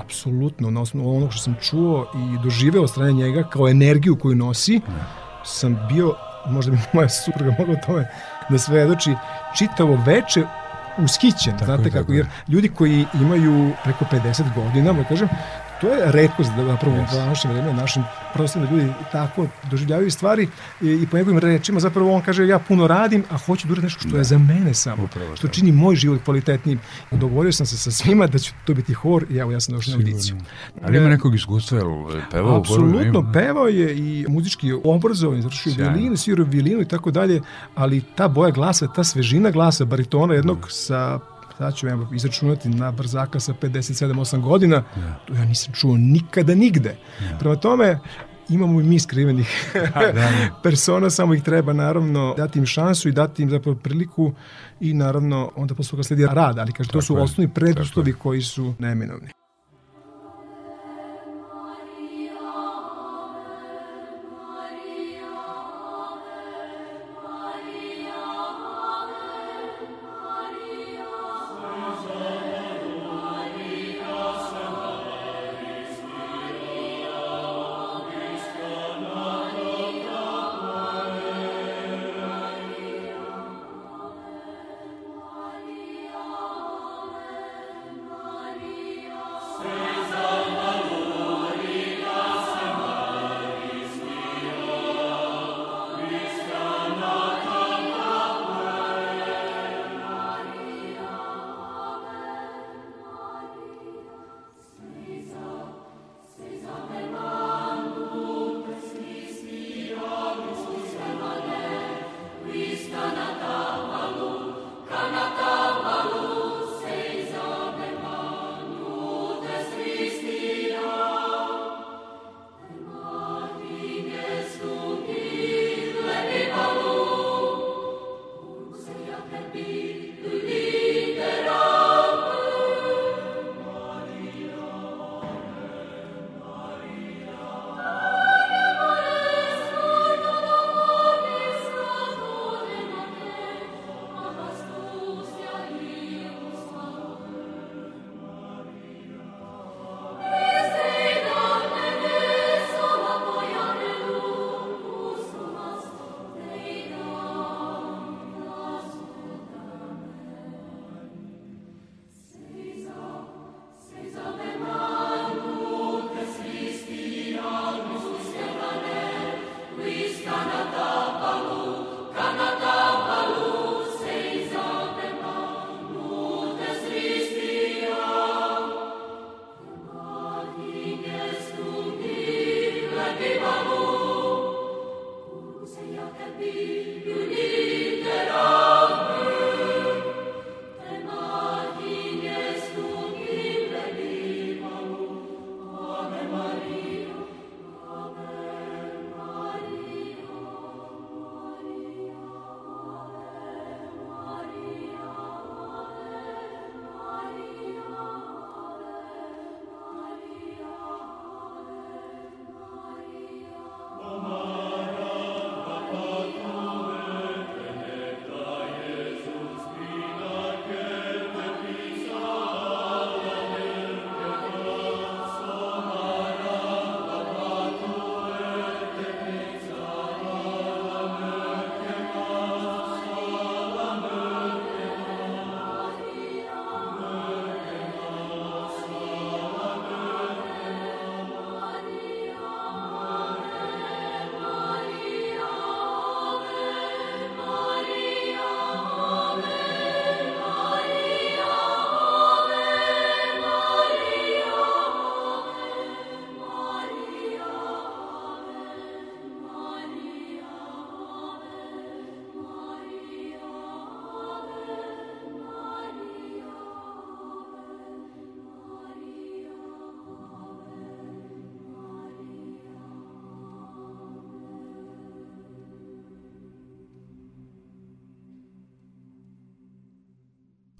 apsolutno, 0.00 0.70
na 0.70 0.80
osnovu 0.80 1.16
onog 1.16 1.32
što 1.32 1.42
sam 1.42 1.56
čuo 1.62 2.06
i 2.14 2.42
doživeo 2.42 2.82
od 2.82 2.90
strane 2.90 3.12
njega 3.12 3.42
kao 3.42 3.68
energiju 3.68 4.16
koju 4.18 4.34
nosi, 4.34 4.80
sam 5.44 5.78
bio, 5.88 6.14
možda 6.46 6.72
bi 6.72 6.78
moja 6.92 7.08
supruga 7.08 7.54
mogla 7.58 7.76
tome 7.86 8.08
da 8.48 8.58
svedoči, 8.58 9.14
čitavo 9.58 9.98
veče 10.06 10.44
uskićen, 10.98 11.52
tako 11.52 11.64
znate 11.64 11.90
kako, 11.90 12.12
jer 12.12 12.26
ljudi 12.48 12.68
koji 12.68 13.06
imaju 13.14 13.70
preko 13.84 14.04
50 14.12 14.42
godina, 14.54 14.92
da 14.92 15.04
kažem, 15.04 15.28
to 15.80 15.88
je 15.88 16.12
redkost 16.12 16.50
da 16.56 16.62
napravo 16.62 16.96
yes. 16.96 17.12
u 17.12 17.16
današnje 17.16 17.52
vreme 17.52 17.72
našim 17.72 18.02
prostim 18.34 18.62
da 18.62 18.70
ljudi 18.70 18.92
tako 19.12 19.46
doživljavaju 19.70 20.10
stvari 20.10 20.48
i, 20.80 20.90
i 20.90 21.06
po 21.06 21.16
njegovim 21.16 21.38
rečima 21.38 21.80
zapravo 21.80 22.14
on 22.14 22.22
kaže 22.22 22.46
ja 22.46 22.58
puno 22.58 22.86
radim, 22.86 23.24
a 23.30 23.38
hoću 23.38 23.66
da 23.66 23.72
uradim 23.72 23.84
nešto 23.84 24.00
što 24.00 24.08
da. 24.08 24.18
je 24.18 24.24
za 24.24 24.38
mene 24.38 24.74
samo, 24.74 25.04
Upravo, 25.04 25.36
što 25.36 25.48
čini 25.48 25.72
moj 25.72 25.96
život 25.96 26.20
kvalitetnijim. 26.24 26.80
Dogovorio 27.10 27.52
sam 27.52 27.66
se 27.66 27.76
sa 27.76 27.90
svima 27.90 28.26
da 28.26 28.38
će 28.38 28.52
to 28.64 28.74
biti 28.74 28.92
hor 28.92 29.26
i 29.30 29.36
evo 29.36 29.52
ja 29.52 29.60
sam 29.60 29.74
došao 29.74 29.92
na 29.92 29.96
audiciju. 29.96 30.36
Ali 30.82 30.98
ima 30.98 31.08
nekog 31.08 31.34
iskustva, 31.34 31.78
je 31.78 31.84
pevao 32.30 32.58
Apsolutno, 32.58 33.32
pevao 33.32 33.68
je 33.68 33.96
i 33.96 34.26
muzički 34.28 34.72
obrazovan, 34.84 35.42
završio 35.42 35.72
violinu, 35.76 36.16
svirao 36.16 36.46
violinu 36.46 36.80
i 36.80 36.88
tako 36.88 37.10
dalje, 37.10 37.42
ali 37.74 38.02
ta 38.14 38.28
boja 38.28 38.50
glasa, 38.50 38.88
ta 38.88 39.04
svežina 39.04 39.50
glasa 39.50 39.84
baritona 39.84 40.34
jednog 40.34 40.58
mm. 40.58 40.68
sa 40.68 41.18
sad 41.58 41.74
ću 41.74 41.86
ja 41.86 41.98
izračunati 42.14 42.68
na 42.68 42.92
brzaka 42.92 43.40
sa 43.40 43.52
57-8 43.52 44.40
godina, 44.40 44.76
yeah. 44.96 45.12
to 45.26 45.34
ja 45.34 45.44
nisam 45.44 45.74
čuo 45.74 45.96
nikada 45.96 46.54
nigde. 46.54 46.96
Yeah. 47.20 47.38
Prema 47.38 47.56
tome, 47.56 47.98
imamo 48.48 48.80
i 48.80 48.84
mi 48.84 48.98
skrivenih 48.98 49.72
da, 49.94 50.12
da. 50.12 50.60
persona, 50.62 51.10
samo 51.10 51.34
ih 51.34 51.42
treba 51.42 51.72
naravno 51.72 52.34
dati 52.36 52.58
im 52.58 52.66
šansu 52.66 53.08
i 53.08 53.12
dati 53.12 53.42
im 53.42 53.50
zapravo 53.50 53.78
priliku 53.78 54.32
i 54.80 54.94
naravno 54.94 55.50
onda 55.56 55.74
posle 55.74 55.90
toga 55.90 56.02
sledi 56.02 56.26
rad, 56.26 56.58
ali 56.58 56.72
kaže, 56.72 56.90
to 56.90 57.02
su 57.02 57.16
osnovni 57.22 57.54
preduslovi 57.54 58.12
koji 58.12 58.42
su 58.42 58.74
neminovni. 58.78 59.28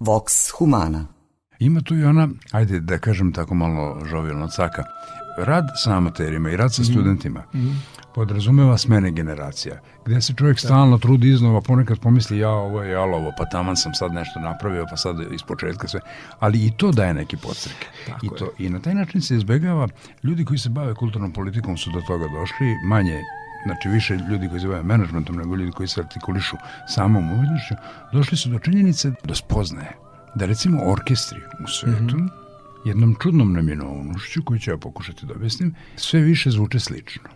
Vox 0.07 0.51
Humana. 0.57 1.05
Ima 1.59 1.81
tu 1.81 1.95
i 1.95 2.03
ona, 2.03 2.29
ajde 2.51 2.79
da 2.79 2.97
kažem 2.97 3.31
tako 3.33 3.55
malo 3.55 4.05
žovilno 4.05 4.47
caka, 4.47 4.83
rad 5.37 5.65
sa 5.75 5.97
amaterima 5.97 6.51
i 6.51 6.57
rad 6.57 6.73
sa 6.73 6.83
studentima 6.83 7.43
mm 7.53 7.59
-hmm. 7.59 7.75
podrazumeva 8.15 8.77
smene 8.77 9.11
generacija, 9.11 9.79
gde 10.05 10.21
se 10.21 10.33
čovjek 10.33 10.55
da. 10.55 10.59
stalno 10.59 10.97
trudi 10.97 11.29
iznova, 11.29 11.61
ponekad 11.61 11.99
pomisli 11.99 12.37
ja 12.37 12.49
ovo 12.49 12.83
je 12.83 12.91
jalovo, 12.91 13.33
pa 13.37 13.45
taman 13.45 13.75
sam 13.75 13.93
sad 13.93 14.13
nešto 14.13 14.39
napravio, 14.39 14.85
pa 14.89 14.97
sad 14.97 15.15
iz 15.33 15.43
početka 15.43 15.87
sve, 15.87 15.99
ali 16.39 16.65
i 16.65 16.71
to 16.77 16.91
daje 16.91 17.13
neki 17.13 17.37
podstrek. 17.37 17.85
I, 18.21 18.29
to, 18.37 18.49
I 18.57 18.69
na 18.69 18.79
taj 18.79 18.95
način 18.95 19.21
se 19.21 19.35
izbegava, 19.35 19.87
ljudi 20.23 20.45
koji 20.45 20.57
se 20.57 20.69
bave 20.69 20.93
kulturnom 20.93 21.33
politikom 21.33 21.77
su 21.77 21.91
do 21.91 22.01
toga 22.07 22.25
došli, 22.27 22.75
manje 22.85 23.21
znači 23.65 23.89
više 23.89 24.15
ljudi 24.15 24.49
koji 24.49 24.61
se 24.61 24.67
bave 24.67 24.83
menadžmentom 24.83 25.35
nego 25.35 25.55
ljudi 25.55 25.71
koji 25.71 25.87
se 25.87 26.01
artikulišu 26.01 26.57
samom 26.87 27.31
umetnošću, 27.31 27.73
došli 28.13 28.37
su 28.37 28.49
do 28.49 28.59
činjenice 28.59 29.11
da 29.23 29.35
spoznaje 29.35 29.91
da 30.35 30.45
recimo 30.45 30.83
orkestri 30.91 31.39
u 31.63 31.67
svetu 31.67 32.17
mm 32.17 32.19
-hmm. 32.19 32.29
jednom 32.85 33.15
čudnom 33.21 33.53
naminovnošću 33.53 34.43
koju 34.43 34.59
ću 34.59 34.71
ja 34.71 34.77
pokušati 34.77 35.25
da 35.25 35.33
objasnim, 35.33 35.75
sve 35.95 36.19
više 36.19 36.51
zvuče 36.51 36.79
slično. 36.79 37.29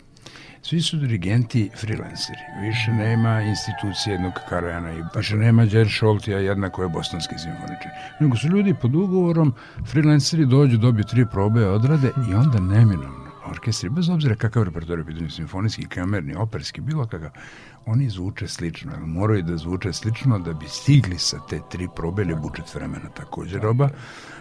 Svi 0.63 0.81
su 0.81 0.97
dirigenti 0.97 1.69
freelanceri. 1.77 2.39
Više 2.62 2.91
nema 2.91 3.41
institucije 3.41 4.13
jednog 4.13 4.34
Karajana 4.49 4.91
i 4.91 5.03
više 5.15 5.36
nema 5.36 5.65
Đer 5.65 5.88
Šoltija 5.89 6.39
jedna 6.39 6.69
koja 6.69 6.86
je 6.86 6.89
bosanski 6.89 7.36
simfoničar. 7.38 7.91
Nego 8.19 8.38
su 8.38 8.47
ljudi 8.47 8.75
pod 8.81 8.95
ugovorom, 8.95 9.53
freelanceri 9.91 10.45
dođu, 10.45 10.77
dobiju 10.77 11.03
tri 11.03 11.25
probe, 11.25 11.67
odrade 11.67 12.12
i 12.29 12.34
onda 12.34 12.60
neminovno 12.60 13.20
orkestri, 13.51 13.89
bez 13.89 14.09
obzira 14.09 14.35
kakav 14.35 14.63
repertoar 14.63 14.99
je 14.99 15.05
pitanje, 15.05 15.29
simfonijski, 15.29 15.85
kamerni, 15.85 16.35
operski, 16.35 16.81
bilo 16.81 17.05
kakav, 17.07 17.29
oni 17.85 18.09
zvuče 18.09 18.47
slično, 18.47 18.91
moraju 19.05 19.43
da 19.43 19.57
zvuče 19.57 19.93
slično 19.93 20.39
da 20.39 20.53
bi 20.53 20.65
stigli 20.67 21.17
sa 21.19 21.37
te 21.49 21.59
tri 21.71 21.87
probe 21.95 22.21
ili 22.21 22.35
budžet 22.35 22.75
vremena 22.75 23.09
takođe 23.09 23.59
roba, 23.59 23.89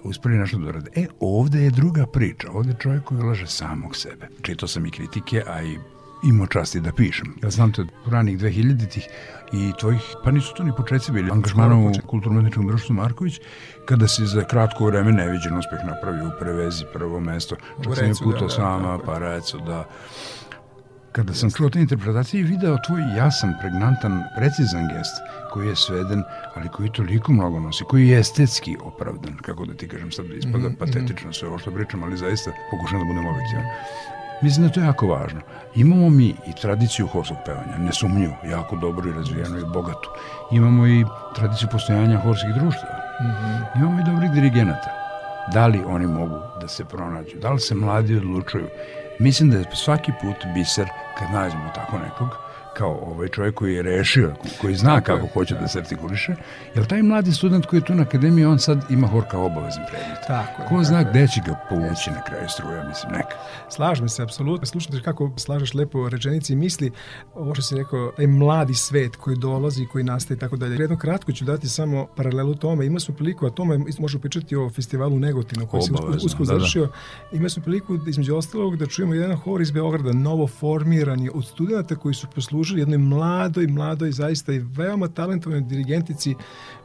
uspeli 0.03 0.39
nešto 0.39 0.59
da 0.59 0.71
rade. 0.71 0.91
E, 0.95 1.07
ovde 1.21 1.63
je 1.65 1.71
druga 1.71 2.07
priča, 2.07 2.51
ovde 2.53 2.71
je 2.71 2.77
čovjek 2.81 3.05
koji 3.05 3.21
ulaže 3.21 3.47
samog 3.47 3.97
sebe. 3.97 4.29
Čito 4.43 4.69
sam 4.69 4.87
i 4.87 4.91
kritike, 4.91 5.43
a 5.47 5.63
i 5.63 5.79
imao 6.25 6.47
časti 6.47 6.81
da 6.81 6.93
pišem. 6.93 7.35
Ja 7.43 7.51
znam 7.51 7.73
te 7.73 7.83
od 7.83 7.89
ranih 8.07 8.39
2000-ih 8.39 9.09
i 9.53 9.73
tvojih, 9.81 10.03
pa 10.25 10.31
nisu 10.31 10.55
to 10.55 10.63
ni 10.63 10.73
početci 10.77 11.13
bili, 11.13 11.31
angažmanom 11.31 11.87
u 11.87 11.93
kulturno-umetničkom 12.07 12.67
društvu 12.67 12.95
Marković, 12.95 13.41
kada 13.85 14.09
si 14.09 14.27
za 14.27 14.45
kratko 14.45 14.87
vreme 14.87 15.13
neviđen 15.13 15.59
uspeh 15.59 15.79
napravio 15.87 16.27
u 16.27 16.39
prevezi 16.41 16.85
prvo 16.93 17.21
mesto. 17.21 17.57
Čak 17.85 17.97
sam 17.97 18.07
je 18.07 18.15
putao 18.23 18.49
da, 18.49 18.55
s 18.55 18.59
vama, 18.59 18.97
da, 18.97 19.05
pa 19.05 19.19
recu 19.19 19.59
da 19.59 19.85
Kada 21.13 21.35
sam 21.35 21.51
čuo 21.51 21.69
te 21.71 21.81
interpretacije 21.81 22.41
i 22.41 22.45
video 22.45 22.77
tvoj 22.87 23.03
jasan, 23.17 23.55
pregnantan, 23.61 24.23
precizan 24.37 24.89
gest, 24.89 25.17
koji 25.53 25.69
je 25.69 25.77
sveden, 25.77 26.23
ali 26.55 26.69
koji 26.69 26.93
toliko 26.93 27.33
mnogo 27.33 27.61
nosi, 27.61 27.85
koji 27.85 28.09
je 28.09 28.21
estetski 28.21 28.77
opravdan, 28.83 29.37
kako 29.43 29.67
da 29.67 29.75
ti 29.75 29.89
kažem 29.89 30.13
sad, 30.13 30.27
ispada 30.27 30.69
mm 30.69 30.73
-hmm. 30.73 30.79
patetično 30.79 31.33
sve 31.33 31.49
ovo 31.49 31.59
što 31.59 31.71
pričam, 31.71 32.03
ali 32.03 32.17
zaista 32.17 32.51
pokušam 32.71 32.99
da 32.99 33.05
budem 33.05 33.27
objektivan. 33.27 33.65
Mislim 34.43 34.67
da 34.67 34.73
to 34.73 34.81
je 34.81 34.87
jako 34.87 35.07
važno. 35.07 35.41
Imamo 35.75 36.11
mi 36.11 36.29
i 36.29 36.53
tradiciju 36.61 37.07
horskog 37.07 37.37
pevanja, 37.47 37.79
nesumnjivo, 37.79 38.35
jako 38.51 38.77
dobro 38.77 39.11
i 39.11 39.13
razvijeno 39.13 39.59
i 39.59 39.73
bogatu. 39.73 40.11
Imamo 40.53 40.87
i 40.87 41.05
tradiciju 41.35 41.69
postojanja 41.73 42.21
horskih 42.21 42.51
društava. 42.55 42.95
Mm 43.23 43.27
-hmm. 43.27 43.77
Imamo 43.77 44.01
i 44.01 44.05
dobrih 44.05 44.31
dirigenata. 44.31 44.91
Da 45.53 45.67
li 45.67 45.85
oni 45.87 46.07
mogu 46.07 46.39
da 46.61 46.69
se 46.69 46.85
pronađu? 46.85 47.39
Da 47.43 47.51
li 47.53 47.61
se 47.61 47.75
mladi 47.75 48.17
odlučuju? 48.17 48.69
Mislim 49.19 49.51
da 49.51 49.59
je 49.59 49.65
svaki 49.75 50.13
put 50.23 50.37
biser 50.55 50.89
kad 51.19 51.31
nađemo 51.31 51.71
tako 51.75 51.99
nekog 51.99 52.50
kao 52.77 53.01
ovaj 53.03 53.29
čovjek 53.29 53.55
koji 53.55 53.75
je 53.75 53.83
rešio, 53.83 54.35
koji 54.61 54.75
zna 54.75 55.01
kako 55.01 55.27
hoće 55.27 55.55
da. 55.55 55.61
da 55.61 55.69
se 55.69 55.79
artikuliše, 55.79 56.35
jer 56.75 56.87
taj 56.87 57.03
mladi 57.03 57.33
student 57.33 57.67
koji 57.67 57.81
je 57.81 57.85
tu 57.85 57.95
na 57.95 58.03
akademiji, 58.03 58.45
on 58.45 58.59
sad 58.59 58.85
ima 58.91 59.07
hor 59.07 59.25
kao 59.31 59.47
obavezan 59.47 59.85
predmet. 59.91 60.19
Tako 60.27 60.63
je. 60.63 60.69
Ko 60.69 60.85
zna 60.85 61.03
gde 61.03 61.27
će 61.29 61.41
ga 61.47 61.55
povući 61.69 62.11
na 62.11 62.23
kraju 62.23 62.49
struja, 62.49 62.89
mislim, 62.89 63.13
neka. 63.13 63.37
Slažem 63.69 64.09
se, 64.09 64.23
apsolutno. 64.23 64.67
Slušajte 64.67 65.03
kako 65.03 65.31
slažeš 65.37 65.75
lepo 65.75 66.09
rečenici 66.09 66.53
i 66.53 66.57
misli, 66.57 66.91
ovo 67.35 67.55
što 67.55 67.63
si 67.63 67.77
rekao, 67.77 68.13
taj 68.17 68.27
mladi 68.27 68.75
svet 68.75 69.17
koji 69.17 69.37
dolazi, 69.37 69.87
koji 69.87 70.05
nastaje 70.05 70.37
i 70.37 70.39
tako 70.39 70.57
dalje. 70.57 70.77
Jedno 70.79 70.99
kratko 70.99 71.33
ću 71.33 71.45
dati 71.45 71.69
samo 71.69 72.07
paralelu 72.17 72.55
tome. 72.55 72.87
Ima 72.87 73.01
smo 73.01 73.15
priliku, 73.15 73.47
a 73.47 73.51
tome 73.51 73.79
možemo 73.99 74.21
pričati 74.21 74.57
o 74.57 74.71
festivalu 74.71 75.19
Negotinu 75.19 75.67
koji 75.67 75.83
se 75.83 75.93
usko 76.25 76.39
da, 76.39 76.45
završio. 76.45 76.87
Da. 76.87 76.93
Ima 77.33 77.49
smo 77.49 77.63
priliku, 77.63 77.99
između 78.09 78.37
ostalog, 78.37 78.77
da 78.77 78.87
čujemo 78.87 79.15
jedan 79.15 79.37
hor 79.37 79.61
iz 79.61 79.71
Beograda, 79.71 80.13
novo 80.13 80.47
formirani 80.47 81.31
od 81.35 81.45
studenta 81.45 81.97
koji 81.97 82.15
su 82.15 82.27
poslužili 82.35 82.61
pružili 82.71 82.81
jednoj 82.81 82.99
mladoj, 82.99 83.67
mladoj, 83.67 84.13
zaista 84.13 84.53
i 84.53 84.59
veoma 84.59 85.09
talentovanoj 85.09 85.61
dirigentici, 85.61 86.35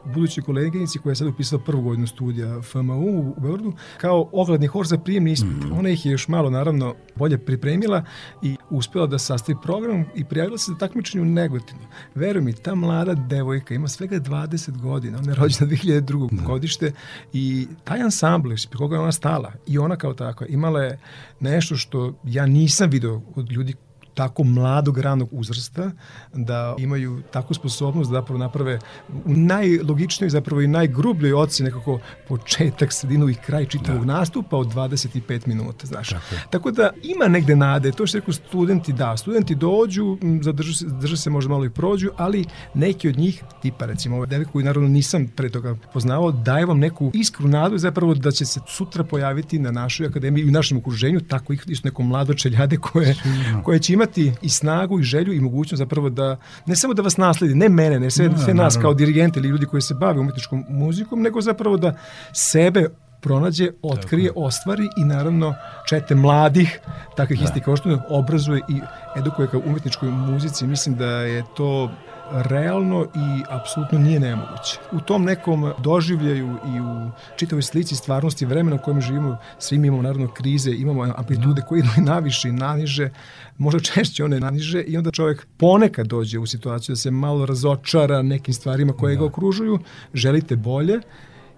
budućoj 0.04 0.44
koleginici 0.44 0.98
koja 0.98 1.10
je 1.10 1.16
sad 1.16 1.28
upisala 1.28 1.62
prvu 1.62 1.82
godinu 1.82 2.06
studija 2.06 2.62
FMU 2.62 3.34
u 3.36 3.40
Beogradu, 3.40 3.72
kao 4.00 4.28
ogledni 4.32 4.66
hor 4.66 4.86
za 4.86 4.98
prijemni 4.98 5.32
ispit. 5.32 5.64
Mm. 5.64 5.78
Ona 5.78 5.88
ih 5.88 6.06
je 6.06 6.12
još 6.12 6.28
malo, 6.28 6.50
naravno, 6.50 6.94
bolje 7.16 7.38
pripremila 7.38 8.04
i 8.42 8.56
uspela 8.70 9.06
da 9.06 9.18
sastavi 9.18 9.58
program 9.62 10.04
i 10.14 10.24
prijavila 10.24 10.58
se 10.58 10.72
za 10.72 10.78
takmičenje 10.78 11.22
u 11.22 11.24
Negotinu. 11.24 11.80
Veruj 12.14 12.42
mi, 12.42 12.52
ta 12.52 12.74
mlada 12.74 13.14
devojka 13.14 13.74
ima 13.74 13.88
svega 13.88 14.16
20 14.16 14.80
godina, 14.80 15.18
ona 15.18 15.32
je 15.32 15.34
rođena 15.34 15.70
2002. 15.70 16.28
Da. 16.30 16.42
godište 16.42 16.92
i 17.32 17.66
taj 17.84 18.02
ansambl, 18.02 18.48
pri 18.70 18.78
koga 18.78 18.96
je 18.96 19.00
ona 19.00 19.12
stala 19.12 19.52
i 19.66 19.78
ona 19.78 19.96
kao 19.96 20.14
takva, 20.14 20.46
imala 20.46 20.82
je 20.82 20.98
nešto 21.40 21.76
što 21.76 22.14
ja 22.24 22.46
nisam 22.46 22.90
video 22.90 23.22
od 23.34 23.52
ljudi 23.52 23.74
tako 24.16 24.44
mladog 24.44 24.98
ranog 24.98 25.28
uzrasta 25.32 25.90
da 26.34 26.74
imaju 26.78 27.22
takvu 27.30 27.54
sposobnost 27.54 28.10
da 28.10 28.14
zapravo 28.14 28.38
naprave 28.38 28.78
u 29.08 29.32
najlogičnoj 29.32 30.30
zapravo 30.30 30.60
i 30.60 30.66
najgrubljoj 30.66 31.32
oci 31.32 31.62
nekako 31.62 31.98
početak, 32.28 32.92
sredinu 32.92 33.28
i 33.28 33.34
kraj 33.34 33.64
čitavog 33.64 34.04
da. 34.06 34.12
nastupa 34.12 34.56
od 34.56 34.66
25 34.74 35.46
minuta, 35.46 35.86
znaš. 35.86 36.08
Tako, 36.08 36.24
tako 36.50 36.70
da 36.70 36.90
ima 37.02 37.28
negde 37.28 37.56
nade, 37.56 37.92
to 37.92 38.06
što 38.06 38.18
rekao 38.18 38.34
studenti, 38.34 38.92
da, 38.92 39.16
studenti 39.16 39.54
dođu, 39.54 40.18
zadržu 40.42 40.74
se, 40.74 40.88
zadržu 40.88 41.16
se 41.16 41.30
možda 41.30 41.50
malo 41.50 41.64
i 41.64 41.70
prođu, 41.70 42.10
ali 42.16 42.44
neki 42.74 43.08
od 43.08 43.18
njih, 43.18 43.42
tipa 43.62 43.86
recimo 43.86 44.16
ovaj 44.16 44.26
devik 44.26 44.48
koji 44.52 44.64
naravno 44.64 44.88
nisam 44.88 45.28
pre 45.36 45.50
toga 45.50 45.76
poznavao, 45.92 46.32
daje 46.32 46.66
vam 46.66 46.78
neku 46.78 47.10
iskru 47.14 47.48
nadu 47.48 47.78
zapravo 47.78 48.14
da 48.14 48.30
će 48.30 48.44
se 48.44 48.60
sutra 48.68 49.04
pojaviti 49.04 49.58
na 49.58 49.70
našoj 49.70 50.06
akademiji 50.06 50.44
i 50.44 50.48
u 50.48 50.52
našem 50.52 50.78
okruženju, 50.78 51.20
tako 51.20 51.52
isto 51.52 51.88
neko 51.88 52.02
mlado 52.02 52.34
čeljade 52.34 52.76
koje, 52.76 53.16
koje 53.64 53.78
će 53.78 53.92
imati 53.92 54.05
imati 54.06 54.32
i 54.42 54.48
snagu 54.48 55.00
i 55.00 55.02
želju 55.02 55.32
i 55.32 55.40
mogućnost 55.40 55.78
zapravo 55.78 56.10
da, 56.10 56.36
ne 56.66 56.76
samo 56.76 56.94
da 56.94 57.02
vas 57.02 57.16
nasledi, 57.16 57.54
ne 57.54 57.68
mene, 57.68 58.00
ne 58.00 58.10
sve, 58.10 58.28
no, 58.28 58.38
sve 58.38 58.54
nas 58.54 58.78
kao 58.82 58.94
dirigente 58.94 59.40
ili 59.40 59.48
ljudi 59.48 59.66
koji 59.66 59.82
se 59.82 59.94
bave 59.94 60.20
umetničkom 60.20 60.64
muzikom, 60.68 61.22
nego 61.22 61.40
zapravo 61.40 61.76
da 61.76 61.96
sebe 62.32 62.88
pronađe, 63.20 63.70
otkrije, 63.82 64.28
Tako. 64.28 64.40
ostvari 64.40 64.88
i 64.96 65.04
naravno 65.04 65.54
čete 65.88 66.14
mladih 66.14 66.80
takvih 67.16 67.38
da. 67.38 67.44
istih 67.44 67.62
kao 67.62 67.76
što 67.76 67.98
obrazuje 68.08 68.60
i 68.68 68.80
edukuje 69.18 69.48
kao 69.48 69.60
umetničkoj 69.66 70.08
muzici. 70.08 70.66
Mislim 70.66 70.94
da 70.94 71.10
je 71.10 71.44
to 71.56 71.90
realno 72.32 73.06
i 73.14 73.42
apsolutno 73.48 73.98
nije 73.98 74.20
nemoguće. 74.20 74.78
U 74.92 75.00
tom 75.00 75.24
nekom 75.24 75.72
doživljaju 75.78 76.56
i 76.76 76.80
u 76.80 77.10
čitavoj 77.36 77.62
slici 77.62 77.96
stvarnosti 77.96 78.46
vremena 78.46 78.76
u 78.76 78.84
kojem 78.84 79.00
živimo, 79.00 79.38
svi 79.58 79.78
mi 79.78 79.86
imamo 79.86 80.02
naravno 80.02 80.28
krize, 80.28 80.70
imamo 80.70 81.02
amplitude 81.16 81.62
koje 81.68 81.78
idu 81.78 81.88
i 81.98 82.00
naviše 82.12 82.48
i 82.48 82.52
naniže, 82.52 83.10
možda 83.58 83.80
češće 83.80 84.24
one 84.24 84.40
naniže 84.40 84.82
i 84.82 84.96
onda 84.96 85.10
čovjek 85.10 85.46
ponekad 85.56 86.06
dođe 86.06 86.38
u 86.38 86.46
situaciju 86.46 86.92
da 86.92 86.96
se 86.96 87.10
malo 87.10 87.46
razočara 87.46 88.22
nekim 88.22 88.54
stvarima 88.54 88.92
koje 88.92 89.14
da. 89.14 89.20
ga 89.20 89.26
okružuju, 89.26 89.78
želite 90.14 90.56
bolje, 90.56 91.00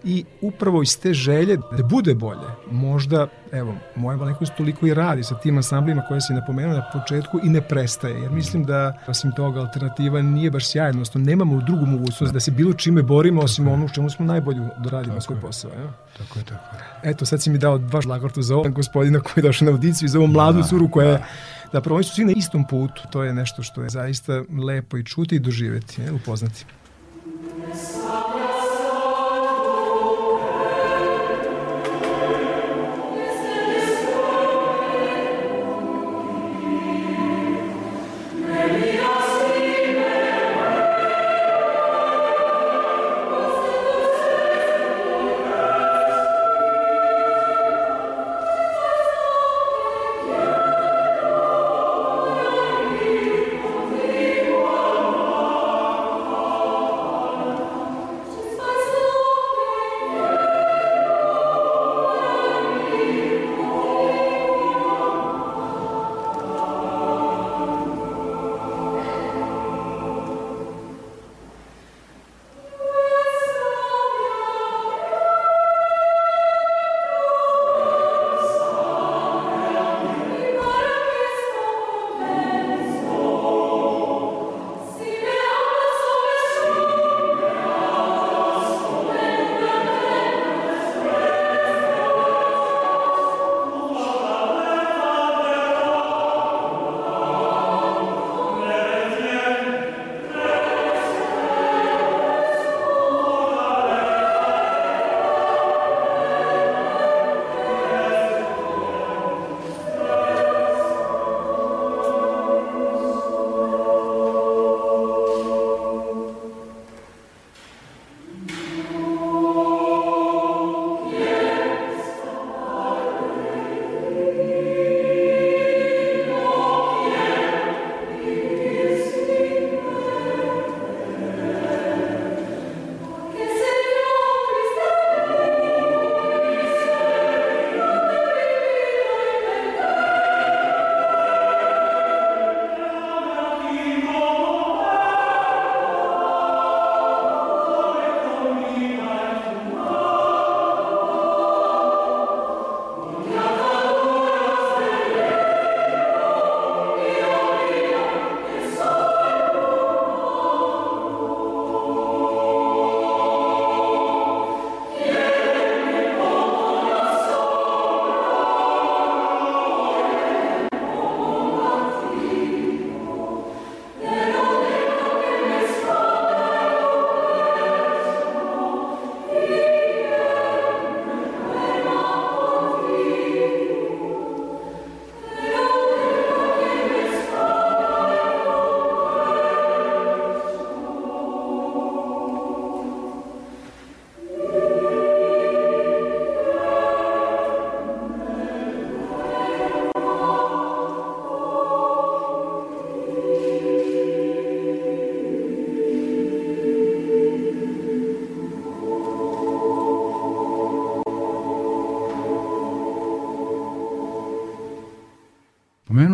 i 0.05 0.25
upravo 0.41 0.83
iz 0.83 1.01
te 1.01 1.15
želje 1.15 1.57
da 1.57 1.83
bude 1.83 2.15
bolje, 2.15 2.49
možda, 2.71 3.27
evo, 3.53 3.75
moja 3.97 4.17
malenkost 4.17 4.53
toliko 4.57 4.87
i 4.87 4.95
radi 4.95 5.25
sa 5.25 5.39
tim 5.39 5.57
ansamblima 5.57 6.03
koje 6.09 6.21
si 6.21 6.33
napomenuo 6.33 6.75
na 6.75 6.91
početku 6.93 7.41
i 7.45 7.49
ne 7.49 7.61
prestaje, 7.61 8.21
jer 8.21 8.31
mislim 8.31 8.65
da, 8.65 8.99
osim 9.07 9.33
toga, 9.33 9.61
alternativa 9.61 10.23
nije 10.23 10.51
baš 10.51 10.69
sjajna, 10.69 10.91
odnosno 10.91 11.21
nemamo 11.21 11.61
drugu 11.61 11.87
mogućnost 11.87 12.33
da 12.33 12.41
se 12.41 12.51
bilo 12.51 12.73
čime 12.73 13.03
borimo, 13.03 13.43
osim 13.43 13.69
ono 13.69 13.85
u 13.85 13.89
čemu 13.89 14.11
smo 14.11 14.27
najbolji 14.27 14.61
da 14.79 14.91
radimo 14.91 15.21
svoj 15.21 15.41
posao. 15.41 15.71
Evo. 15.79 15.91
Tako 16.19 16.39
je, 16.39 16.45
tako 16.45 16.77
je. 16.77 17.11
Eto, 17.11 17.27
sad 17.27 17.43
si 17.43 17.51
mi 17.51 17.59
dao 17.59 17.79
baš 17.79 18.05
lagortu 18.05 18.43
za 18.43 18.57
ovog 18.57 18.73
gospodina 18.73 19.21
koji 19.21 19.33
je 19.37 19.43
došao 19.43 19.67
na 19.67 19.73
audiciju, 19.73 20.09
za 20.09 20.19
ovu 20.19 20.29
mladu 20.29 20.59
da, 20.59 20.67
curu 20.67 20.89
koja 20.91 21.09
je 21.09 21.19
da. 21.19 21.25
Zapravo, 21.73 21.97
oni 21.97 22.05
su 22.05 22.15
svi 22.15 22.25
na 22.25 22.33
istom 22.37 22.65
putu. 22.65 23.03
To 23.11 23.23
je 23.23 23.35
nešto 23.35 23.63
što 23.63 23.83
je 23.83 23.89
zaista 23.89 24.43
lepo 24.67 24.97
i 24.97 25.05
čuti 25.05 25.37
i 25.37 25.39
doživeti, 25.39 26.03
je, 26.03 26.13
upoznati. 26.13 26.65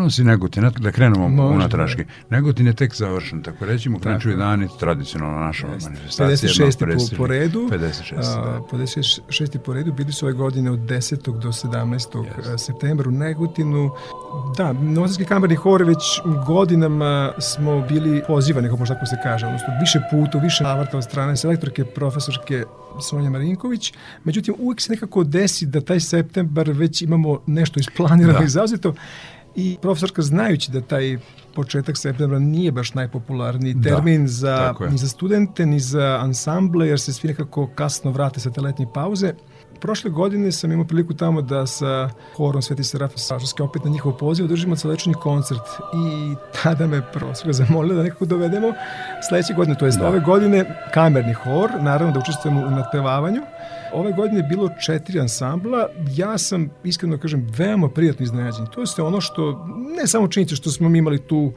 Pomenuo 0.05 0.11
si 0.11 0.25
Negotin, 0.25 0.71
da 0.81 0.93
krenemo 0.93 1.29
Može, 1.29 1.55
unatraški. 1.55 2.05
Negotin 2.31 2.67
je 2.67 2.73
tek 2.73 2.95
završen, 2.95 3.43
tako 3.43 3.65
rećemo, 3.65 3.99
krenčuju 3.99 4.37
dani, 4.37 4.69
tradicionalno 4.81 5.41
naša 5.41 5.67
Jest. 5.67 5.87
manifestacija. 5.87 6.51
56. 6.69 7.11
Po, 7.11 7.17
po 7.17 7.27
redu. 7.27 7.69
56. 7.73 8.15
A, 8.17 8.45
da. 8.45 8.61
56. 8.79 9.59
po 9.59 9.73
redu 9.73 9.93
bili 9.93 10.13
su 10.13 10.27
ove 10.27 10.33
godine 10.33 10.71
od 10.71 10.79
10. 10.79 11.39
do 11.39 11.49
17. 11.49 12.25
Jest. 12.51 12.67
septembra 12.67 13.09
u 13.09 13.13
Negotinu. 13.13 13.91
Da, 14.57 14.73
Novosadski 14.73 15.25
kamerni 15.25 15.57
hor 15.57 15.83
već 15.83 16.21
godinama 16.47 17.33
smo 17.39 17.81
bili 17.89 18.23
pozivani, 18.27 18.69
kako 18.69 18.79
možda 18.79 18.95
tako 18.95 19.07
se 19.07 19.17
kaže, 19.23 19.47
odnosno 19.47 19.69
više 19.81 20.01
puta, 20.11 20.39
više 20.39 20.65
navrta 20.65 20.99
od 20.99 21.05
strane 21.05 21.37
selektorke, 21.37 21.85
profesorke 21.85 22.65
Sonja 23.09 23.31
Marinković. 23.31 23.93
Međutim, 24.25 24.55
uvijek 24.59 24.81
se 24.81 24.93
nekako 24.93 25.25
desi 25.25 25.67
da 25.67 25.81
taj 25.81 26.01
septembar 26.01 26.71
već 26.71 27.03
imamo 27.03 27.41
nešto 27.47 27.81
isplanirano 27.81 28.39
Da. 28.39 28.45
i 28.45 28.49
zauzeto. 28.49 28.95
I 29.57 29.77
profesorka 29.83 30.23
znajući 30.23 30.71
da 30.71 30.81
taj 30.81 31.19
početak 31.55 31.97
septembra 31.97 32.39
nije 32.39 32.73
baš 32.73 32.95
najpopularniji 32.95 33.75
Da, 33.75 33.89
termin 33.91 34.29
za, 34.29 34.57
tako 34.57 34.85
je. 34.85 34.91
ni 34.91 34.99
za 34.99 35.09
studente, 35.09 35.67
ni 35.67 35.81
za 35.81 36.19
ansamble, 36.23 36.89
jer 36.89 37.01
se 37.01 37.13
svi 37.13 37.29
nekako 37.29 37.67
kasno 37.67 38.11
vrate 38.11 38.41
sa 38.41 38.51
te 38.51 38.61
letnje 38.61 38.87
pauze. 38.95 39.33
Prošle 39.81 40.11
godine 40.11 40.53
sam 40.53 40.73
imao 40.73 40.85
priliku 40.87 41.15
tamo 41.15 41.43
da 41.43 41.67
sa 41.67 42.11
horom 42.37 42.63
Sveti 42.63 42.85
Seraf 42.85 43.13
Sažarske 43.17 43.63
opet 43.63 43.85
na 43.85 43.91
njihov 43.91 44.13
poziv 44.13 44.47
držimo 44.47 44.77
celečni 44.77 45.15
koncert 45.15 45.61
i 45.95 46.35
tada 46.63 46.87
me 46.87 47.13
profesorka 47.13 47.53
zamolila 47.53 47.95
da 47.95 48.03
nekako 48.03 48.25
dovedemo 48.25 48.73
sledeće 49.29 49.55
godine, 49.55 49.77
to 49.79 49.87
jest 49.87 49.99
Da. 49.99 50.09
ove 50.09 50.21
godine 50.21 50.89
kamerni 50.95 51.33
hor, 51.33 51.71
naravno 51.81 52.13
da 52.13 52.21
učestvujemo 52.21 52.61
u 52.61 52.71
nadpevavanju. 52.71 53.41
Ove 53.95 54.13
godine 54.13 54.39
je 54.39 54.49
bilo 54.49 54.69
četiri 54.87 55.21
ansambla, 55.21 55.89
ja 56.17 56.39
sam, 56.39 56.71
iskreno 56.85 57.19
kažem, 57.19 57.47
veoma 57.59 57.89
prijatno 57.89 58.25
iznenađen. 58.25 58.67
To 58.67 58.81
je 58.81 58.87
ono 59.07 59.21
što, 59.21 59.69
ne 60.01 60.07
samo 60.07 60.29
činjenica 60.29 60.57
što 60.57 60.71
smo 60.71 60.89
mi 60.89 60.99
imali 60.99 61.19
tu 61.19 61.53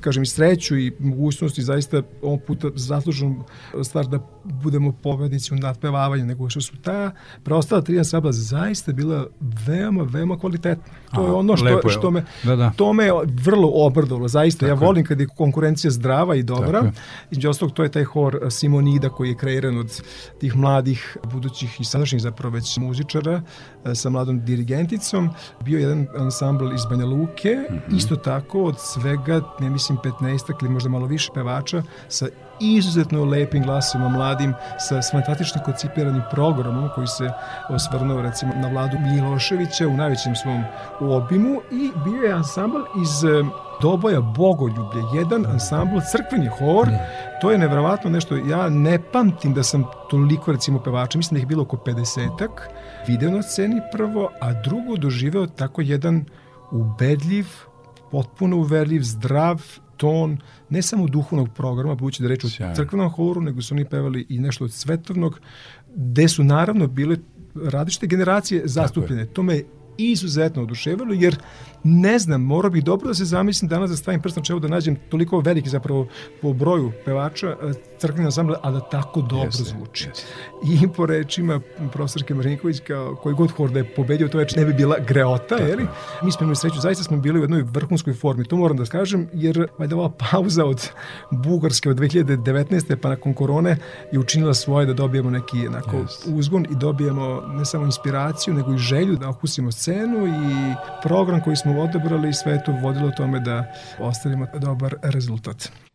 kažem 0.00 0.22
i 0.22 0.26
sreću 0.26 0.78
i 0.78 0.92
mogućnost 0.98 1.58
i 1.58 1.62
zaista 1.62 2.02
ovog 2.22 2.40
puta 2.46 2.68
zasluženu 2.74 3.44
stvar 3.82 4.06
da 4.06 4.18
budemo 4.52 4.92
pobednici 4.92 5.54
u 5.54 5.58
nadpevavanju, 5.58 6.24
nego 6.24 6.50
što 6.50 6.60
su 6.60 6.76
ta 6.76 7.10
preostala 7.42 7.82
tri 7.82 7.98
ansambla 7.98 8.32
zaista 8.32 8.92
bila 8.92 9.26
veoma, 9.66 10.02
veoma 10.02 10.38
kvalitetna. 10.38 10.84
To 11.14 11.20
je 11.20 11.26
Aha, 11.26 11.36
ono 11.36 11.56
što, 11.56 11.68
je. 11.68 11.78
što 11.88 12.10
me, 12.10 12.24
Da, 12.42 12.56
da. 12.56 12.70
to 12.70 12.92
me 12.92 13.08
vrlo 13.24 13.70
obradovalo, 13.74 14.28
zaista. 14.28 14.66
ja 14.66 14.74
Tako 14.74 14.84
je. 14.84 14.86
volim 14.86 15.04
kad 15.04 15.20
je 15.20 15.26
konkurencija 15.28 15.90
zdrava 15.90 16.34
i 16.34 16.42
dobra. 16.42 16.78
Je. 16.78 16.92
Između 17.30 17.50
ostalog, 17.50 17.74
to 17.74 17.82
je 17.82 17.88
taj 17.90 18.04
hor 18.04 18.18
Simonida 18.50 19.08
koji 19.08 19.28
je 19.28 19.36
kreiran 19.36 19.78
od 19.78 20.02
tih 20.40 20.56
mladih, 20.56 21.16
budućih 21.24 21.80
i 21.80 21.84
sadašnjih 21.84 22.22
zapravo 22.22 22.54
već 22.54 22.76
muzičara 22.78 23.42
e, 23.84 23.94
sa 23.94 24.10
mladom 24.10 24.40
dirigenticom. 24.40 25.30
Bio 25.60 25.78
je 25.78 25.82
jedan 25.82 26.06
ansambl 26.16 26.72
iz 26.74 26.86
Banja 26.90 27.06
Luke, 27.06 27.56
Mhm. 27.70 27.96
isto 27.96 28.16
tako 28.16 28.62
od 28.62 28.74
svega, 28.80 29.40
ne 29.60 29.70
mislim 29.70 29.98
15 29.98 30.18
ili 30.60 30.70
možda 30.70 30.88
malo 30.88 31.06
više 31.06 31.30
pevača 31.34 31.82
sa 32.08 32.26
izuzetno 32.60 33.24
lepim 33.24 33.62
glasima 33.62 34.08
mladim, 34.08 34.54
sa 34.78 35.00
fantastično 35.12 35.62
koncipiranim 35.64 36.22
programom 36.30 36.88
koji 36.94 37.06
se 37.06 37.30
osvrnuo 37.68 38.22
recimo 38.22 38.52
na 38.54 38.68
vladu 38.68 38.96
Miloševića 38.98 39.88
u 39.88 39.96
najvećem 39.96 40.36
svom 40.36 40.64
obimu 41.00 41.60
i 41.70 41.90
bio 42.04 42.22
je 42.22 42.32
ansambl 42.32 42.78
iz 43.02 43.24
e, 43.24 43.44
Doboja 43.82 44.20
Bogoljublje, 44.20 45.02
jedan 45.14 45.46
ansambl 45.46 45.98
crkveni 46.10 46.46
hor, 46.46 46.88
to 47.40 47.50
je 47.50 47.58
nevjerovatno 47.58 48.10
nešto, 48.10 48.36
ja 48.36 48.68
ne 48.68 48.98
pamtim 49.12 49.54
da 49.54 49.62
sam 49.62 49.84
toliko 50.10 50.52
recimo 50.52 50.82
pevača, 50.82 51.18
mislim 51.18 51.34
da 51.34 51.38
ih 51.38 51.42
je 51.42 51.46
bilo 51.46 51.62
oko 51.62 51.76
50-ak, 51.76 52.50
video 53.06 53.30
na 53.30 53.42
sceni 53.42 53.80
prvo, 53.92 54.30
a 54.40 54.52
drugo 54.52 54.96
doživeo 54.96 55.46
tako 55.46 55.82
jedan 55.82 56.24
ubedljiv, 56.70 57.46
potpuno 58.10 58.56
uverljiv, 58.56 59.02
zdrav 59.02 59.62
ton, 59.98 60.38
ne 60.70 60.82
samo 60.82 61.06
duhovnog 61.06 61.48
programa, 61.54 61.94
budući 61.94 62.22
da 62.22 62.28
reč 62.28 62.44
o 62.44 62.48
Sjajno. 62.48 62.74
crkvenom 62.74 63.10
horu, 63.10 63.40
nego 63.40 63.62
su 63.62 63.74
oni 63.74 63.84
pevali 63.84 64.26
i 64.28 64.38
nešto 64.38 64.64
od 64.64 64.72
svetovnog, 64.72 65.40
gde 65.94 66.28
su 66.28 66.44
naravno 66.44 66.86
bile 66.86 67.16
različite 67.54 68.06
generacije 68.06 68.62
zastupljene. 68.64 69.26
To 69.26 69.42
me 69.42 69.62
izuzetno 69.98 70.62
oduševilo, 70.62 71.14
jer 71.14 71.36
ne 71.84 72.18
znam, 72.18 72.42
morao 72.42 72.70
bih 72.70 72.84
dobro 72.84 73.08
da 73.08 73.14
se 73.14 73.24
zamislim 73.24 73.68
danas 73.68 73.90
da 73.90 73.96
stavim 73.96 74.22
prst 74.22 74.36
na 74.36 74.42
čelo 74.42 74.60
da 74.60 74.68
nađem 74.68 74.96
toliko 75.08 75.40
veliki 75.40 75.68
zapravo 75.68 76.06
po 76.42 76.52
broju 76.52 76.92
pevača 77.04 77.46
e, 77.48 77.72
crkveni 77.98 78.24
ansambl, 78.26 78.52
a 78.62 78.70
da 78.70 78.80
tako 78.80 79.20
dobro 79.20 79.44
Jeste, 79.44 79.62
zvuči. 79.62 80.08
jeste. 80.08 80.26
I 80.84 80.88
po 80.96 81.06
rečima 81.06 81.60
profesorke 81.92 82.34
Marinković, 82.34 82.80
kao 82.86 83.16
koji 83.22 83.34
god 83.34 83.50
hor 83.50 83.70
da 83.70 83.78
je 83.78 83.94
pobedio, 83.94 84.28
to 84.28 84.38
već 84.38 84.56
ne 84.56 84.64
bi 84.64 84.72
bila 84.72 84.96
greota, 84.98 85.54
je 85.56 85.76
li? 85.76 85.86
Mi 86.22 86.32
smo 86.32 86.44
imali 86.44 86.56
sreću, 86.56 86.80
zaista 86.80 87.04
smo 87.04 87.16
bili 87.16 87.38
u 87.38 87.42
jednoj 87.42 87.62
vrhunskoj 87.62 88.14
formi, 88.14 88.44
to 88.44 88.56
moram 88.56 88.76
da 88.76 88.84
kažem, 88.84 89.28
jer 89.32 89.66
valjda 89.78 89.96
ova 89.96 90.10
pauza 90.30 90.64
od 90.64 90.88
Bugarske 91.30 91.90
od 91.90 91.96
2019. 91.98 92.96
pa 92.96 93.08
nakon 93.08 93.34
korone 93.34 93.76
je 94.12 94.18
učinila 94.18 94.54
svoje 94.54 94.86
da 94.86 94.92
dobijemo 94.92 95.30
neki 95.30 95.66
onako 95.68 95.96
Jeste. 95.96 96.30
uzgon 96.30 96.64
i 96.70 96.74
dobijemo 96.74 97.42
ne 97.46 97.64
samo 97.64 97.84
inspiraciju, 97.84 98.54
nego 98.54 98.74
i 98.74 98.78
želju 98.78 99.16
da 99.16 99.28
okusimo 99.28 99.72
scenu 99.72 99.87
i 100.26 100.74
program 101.02 101.40
koji 101.40 101.56
smo 101.56 101.80
odabrali, 101.80 102.32
sve 102.32 102.52
je 102.52 102.64
to 102.64 102.72
vodilo 102.72 103.10
tome 103.10 103.40
da 103.40 103.72
ostavimo 103.98 104.46
dobar 104.60 104.94
rezultat. 105.02 105.87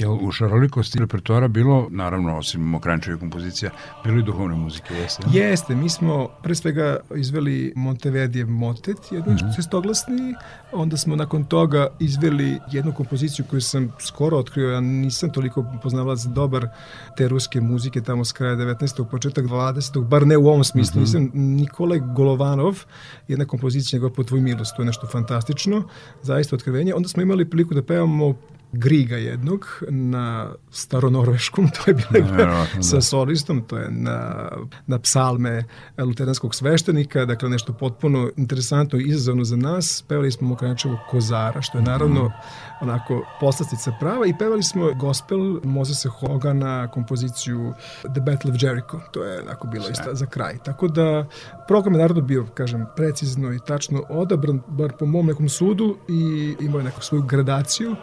Jel 0.00 0.18
u 0.20 0.32
šarolikosti 0.32 0.98
repertoara 0.98 1.48
bilo, 1.48 1.88
naravno, 1.90 2.38
osim 2.38 2.60
Mokrančeve 2.60 3.18
kompozicija, 3.18 3.70
bilo 4.04 4.18
i 4.18 4.22
duhovne 4.22 4.56
muzike, 4.56 4.94
jeste? 4.94 5.22
Jeste, 5.32 5.74
mi 5.74 5.88
smo 5.88 6.28
pre 6.42 6.54
svega 6.54 6.96
izveli 7.16 7.72
Montevedijev 7.76 8.48
motet, 8.48 8.96
jedan 9.10 9.34
mm 9.34 9.36
-hmm. 9.36 9.56
šestoglasni, 9.56 10.34
onda 10.72 10.96
smo 10.96 11.16
nakon 11.16 11.44
toga 11.44 11.88
izveli 11.98 12.58
jednu 12.72 12.92
kompoziciju 12.92 13.44
koju 13.50 13.60
sam 13.60 13.92
skoro 13.98 14.38
otkrio, 14.38 14.70
ja 14.70 14.80
nisam 14.80 15.32
toliko 15.32 15.64
poznavalac 15.82 16.24
dobar 16.24 16.68
te 17.16 17.28
ruske 17.28 17.60
muzike 17.60 18.00
tamo 18.00 18.24
s 18.24 18.32
kraja 18.32 18.56
19. 18.56 19.10
početak 19.10 19.44
20. 19.44 20.04
bar 20.04 20.26
ne 20.26 20.36
u 20.36 20.48
ovom 20.48 20.64
smislu, 20.64 21.00
mm 21.00 21.04
-hmm. 21.04 21.06
nisam 21.06 21.30
Nikolaj 21.34 22.00
Golovanov, 22.16 22.84
jedna 23.28 23.44
kompozicija 23.44 23.96
njegova 23.96 24.14
po 24.14 24.24
tvoj 24.24 24.40
milost, 24.40 24.76
to 24.76 24.82
je 24.82 24.86
nešto 24.86 25.06
fantastično, 25.06 25.82
zaista 26.22 26.56
otkrivenje. 26.56 26.94
Onda 26.94 27.08
smo 27.08 27.22
imali 27.22 27.50
priliku 27.50 27.74
da 27.74 27.82
pevamo 27.82 28.34
Griga 28.72 29.16
jednog 29.16 29.82
na 29.88 30.52
staronorveškom, 30.70 31.68
to 31.76 31.90
je 31.90 31.94
bilo 31.94 32.46
no, 32.46 32.82
sa 32.82 32.96
da. 32.96 33.02
solistom, 33.02 33.62
to 33.62 33.78
je 33.78 33.90
na, 33.90 34.50
na 34.86 34.98
psalme 34.98 35.64
luteranskog 35.98 36.54
sveštenika, 36.54 37.24
dakle 37.24 37.48
nešto 37.48 37.72
potpuno 37.72 38.30
interesantno 38.36 38.98
i 38.98 39.02
izazovno 39.02 39.44
za 39.44 39.56
nas. 39.56 40.04
Pevali 40.08 40.32
smo 40.32 40.48
Mokrančevo 40.48 40.98
Kozara, 41.10 41.62
što 41.62 41.78
je 41.78 41.84
naravno 41.84 42.24
mm. 42.24 42.32
onako 42.80 43.26
poslastica 43.40 43.92
prava 44.00 44.26
i 44.26 44.34
pevali 44.38 44.62
smo 44.62 44.94
gospel 44.94 45.60
Mozesa 45.64 46.08
Hogana, 46.08 46.88
kompoziciju 46.90 47.72
The 48.02 48.20
Battle 48.20 48.50
of 48.50 48.56
Jericho, 48.62 49.00
to 49.12 49.24
je 49.24 49.42
onako 49.42 49.66
bilo 49.66 49.88
isto 49.88 50.14
za 50.14 50.26
kraj. 50.26 50.58
Tako 50.64 50.88
da 50.88 51.26
program 51.68 51.94
je 51.94 52.00
naravno 52.00 52.22
bio, 52.22 52.46
kažem, 52.54 52.86
precizno 52.96 53.52
i 53.52 53.58
tačno 53.66 54.02
odabran, 54.08 54.60
bar 54.68 54.92
po 54.98 55.06
mom 55.06 55.26
nekom 55.26 55.48
sudu 55.48 55.96
i 56.08 56.54
imao 56.60 56.78
je 56.78 56.84
neku 56.84 57.02
svoju 57.02 57.22
gradaciju 57.22 57.96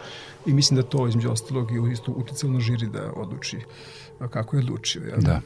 i 0.48 0.54
mislim 0.54 0.76
da 0.76 0.84
to 0.84 1.08
između 1.08 1.32
ostalog 1.32 1.72
je 1.72 1.92
isto 1.92 2.12
uticalo 2.12 2.54
na 2.54 2.60
žiri 2.60 2.88
da 2.88 3.12
odluči 3.16 3.58
kako 4.30 4.56
je 4.56 4.60
odlučio. 4.60 5.02
Jel? 5.04 5.22
Da. 5.22 5.42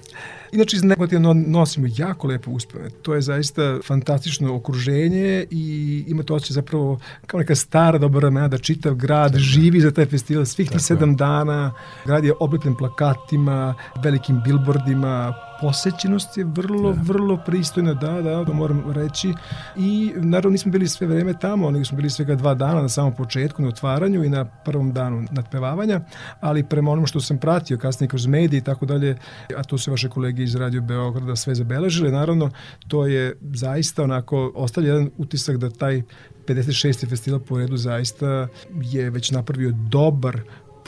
Inače, 0.51 0.75
iz 0.75 0.83
negativno 0.83 1.33
nosimo 1.33 1.87
jako 1.97 2.27
lepe 2.27 2.49
uspeve. 2.49 2.89
To 2.89 3.15
je 3.15 3.21
zaista 3.21 3.79
fantastično 3.83 4.55
okruženje 4.55 5.45
i 5.49 6.03
ima 6.07 6.23
to 6.23 6.35
osjećaj 6.35 6.53
zapravo 6.53 6.99
kao 7.27 7.39
neka 7.39 7.55
stara 7.55 7.97
dobra 7.97 8.19
vremena 8.19 8.47
da 8.47 8.57
čitav 8.57 8.95
grad 8.95 9.31
Tako. 9.31 9.43
živi 9.43 9.81
za 9.81 9.91
taj 9.91 10.05
festival 10.05 10.45
svih 10.45 10.69
tih 10.69 10.81
sedam 10.81 11.15
dana. 11.15 11.73
Grad 12.05 12.23
je 12.23 12.33
oblepljen 12.39 12.75
plakatima, 12.75 13.75
velikim 14.03 14.41
bilbordima, 14.45 15.33
posećenost 15.61 16.37
je 16.37 16.43
vrlo, 16.43 16.93
da. 16.93 17.01
vrlo 17.01 17.37
pristojna, 17.45 17.93
da, 17.93 18.21
da, 18.21 18.45
to 18.45 18.53
moram 18.53 18.91
reći. 18.91 19.33
I 19.77 20.13
naravno 20.15 20.49
nismo 20.49 20.71
bili 20.71 20.87
sve 20.87 21.07
vreme 21.07 21.33
tamo, 21.33 21.71
nego 21.71 21.85
smo 21.85 21.97
bili 21.97 22.09
svega 22.09 22.35
dva 22.35 22.53
dana 22.53 22.81
na 22.81 22.89
samom 22.89 23.15
početku, 23.15 23.61
na 23.61 23.67
otvaranju 23.67 24.23
i 24.23 24.29
na 24.29 24.45
prvom 24.45 24.93
danu 24.93 25.25
nadpevavanja, 25.31 26.01
ali 26.39 26.63
prema 26.63 26.91
onom 26.91 27.07
što 27.07 27.19
sam 27.19 27.37
pratio 27.37 27.77
kasnije 27.77 28.07
kroz 28.07 28.27
medije 28.27 28.57
i 28.57 28.63
tako 28.63 28.85
dalje, 28.85 29.17
a 29.57 29.63
to 29.63 29.77
su 29.77 29.91
vaše 29.91 30.09
kolege 30.09 30.43
iz 30.43 30.55
Radio 30.55 30.81
Beograda 30.81 31.35
sve 31.35 31.55
zabeležile, 31.55 32.11
naravno, 32.11 32.49
to 32.87 33.07
je 33.07 33.37
zaista 33.53 34.03
onako, 34.03 34.51
ostavlja 34.55 34.93
jedan 34.93 35.09
utisak 35.17 35.57
da 35.57 35.69
taj 35.69 36.01
56. 36.47 37.09
festival 37.09 37.39
po 37.39 37.57
redu 37.57 37.77
zaista 37.77 38.47
je 38.81 39.09
već 39.09 39.31
napravio 39.31 39.71
dobar 39.71 40.41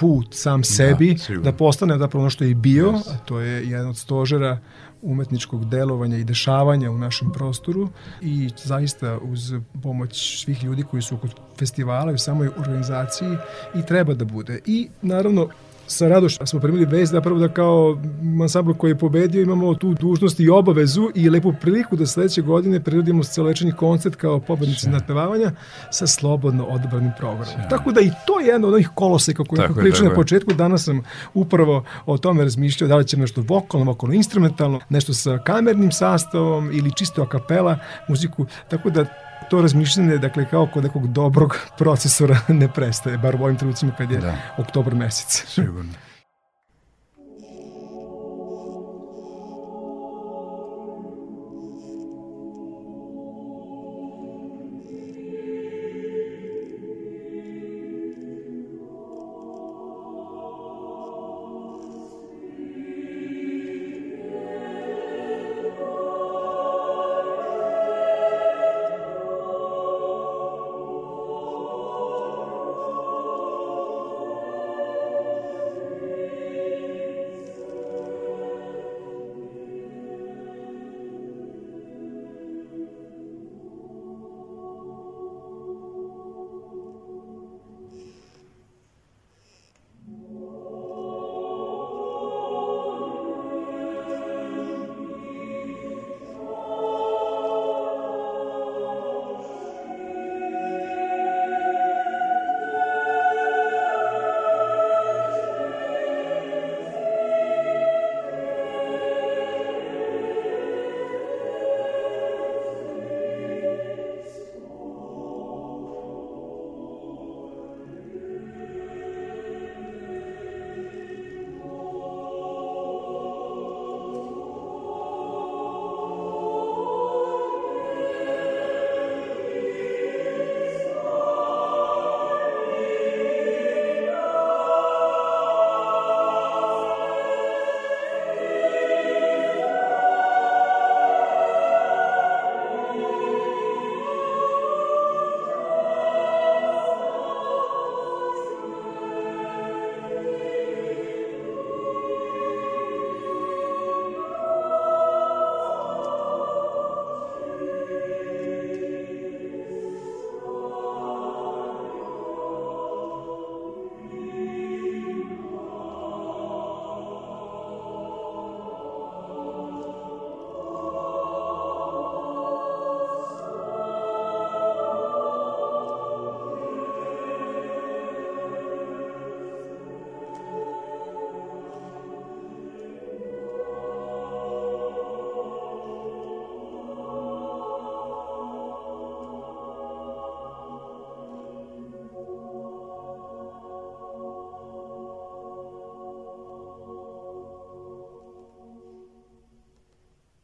put 0.04 0.28
sam 0.32 0.62
da, 0.62 0.66
sebi 0.66 1.16
da, 1.30 1.38
da 1.38 1.52
postane 1.52 1.98
zapravo 1.98 2.22
ono 2.24 2.30
što 2.30 2.44
je 2.44 2.52
i 2.52 2.54
bio, 2.54 2.92
yes. 2.92 3.14
a 3.14 3.18
to 3.26 3.40
je 3.40 3.70
jedan 3.70 3.88
od 3.88 3.98
stožera 3.98 4.60
umetničkog 5.02 5.70
delovanja 5.70 6.18
i 6.18 6.24
dešavanja 6.24 6.92
u 6.92 6.98
našem 6.98 7.32
prostoru 7.32 7.90
i 8.22 8.50
zaista 8.64 9.18
uz 9.18 9.54
pomoć 9.84 10.44
svih 10.44 10.64
ljudi 10.64 10.84
koji 10.84 11.02
su 11.02 11.16
oko 11.16 11.28
festivala 11.60 12.12
i 12.12 12.16
u 12.16 12.18
samoj 12.18 12.50
organizaciji 12.58 13.38
i 13.76 13.86
treba 13.86 14.14
da 14.14 14.26
bude. 14.26 14.60
I 14.66 14.88
naravno 15.02 15.48
sa 15.88 16.08
radošću 16.08 16.46
smo 16.46 16.60
primili 16.60 16.86
vez 16.86 17.12
da 17.12 17.22
prvo 17.22 17.40
da 17.40 17.48
kao 17.48 17.98
ansambl 18.42 18.72
koji 18.74 18.92
je 18.92 18.98
pobedio 18.98 19.42
imamo 19.42 19.76
tu 19.76 19.94
dužnost 19.94 20.40
i 20.40 20.50
obavezu 20.50 21.10
i 21.16 21.30
lepu 21.30 21.54
priliku 21.62 21.96
da 21.96 22.06
sledeće 22.06 22.42
godine 22.42 22.80
prirodimo 22.84 23.24
celečeni 23.24 23.72
koncert 23.72 24.16
kao 24.16 24.40
pobednici 24.40 24.90
nadpevavanja 24.90 25.52
sa 25.92 26.08
slobodno 26.08 26.66
odabranim 26.66 27.12
programom. 27.18 27.46
Sve. 27.46 27.68
Tako 27.70 27.92
da 27.92 28.02
i 28.02 28.12
to 28.28 28.40
je 28.40 28.48
jedno 28.48 28.68
od 28.68 28.74
onih 28.74 28.90
koloseka 28.96 29.44
koje 29.44 29.68
smo 29.68 29.76
pričali 29.76 30.10
na 30.10 30.16
početku. 30.16 30.54
Danas 30.54 30.84
sam 30.84 31.04
upravo 31.34 31.84
o 32.06 32.18
tome 32.18 32.44
razmišljao 32.44 32.88
da 32.88 32.96
li 32.96 33.08
ćemo 33.08 33.22
nešto 33.22 33.44
vokalno, 33.48 33.86
vokalno 33.86 34.16
instrumentalno, 34.16 34.80
nešto 34.90 35.14
sa 35.14 35.38
kamernim 35.38 35.92
sastavom 35.92 36.72
ili 36.74 36.92
čisto 36.96 37.22
a 37.22 37.30
kapela 37.30 37.78
muziku. 38.08 38.46
Tako 38.70 38.90
da 38.90 39.06
to 39.50 39.62
razmišljanje, 39.62 40.18
dakle, 40.18 40.46
kao 40.46 40.68
kod 40.68 40.84
nekog 40.84 41.08
dobrog 41.08 41.58
procesora 41.78 42.40
ne 42.62 42.68
prestaje, 42.68 43.18
bar 43.18 43.36
u 43.36 43.44
ovim 43.44 43.58
trenucima 43.58 43.92
kad 43.98 44.12
je 44.12 44.18
da. 44.18 44.36
oktobar 44.58 44.96
mesec. 44.96 45.46
Sigurno. 45.48 45.94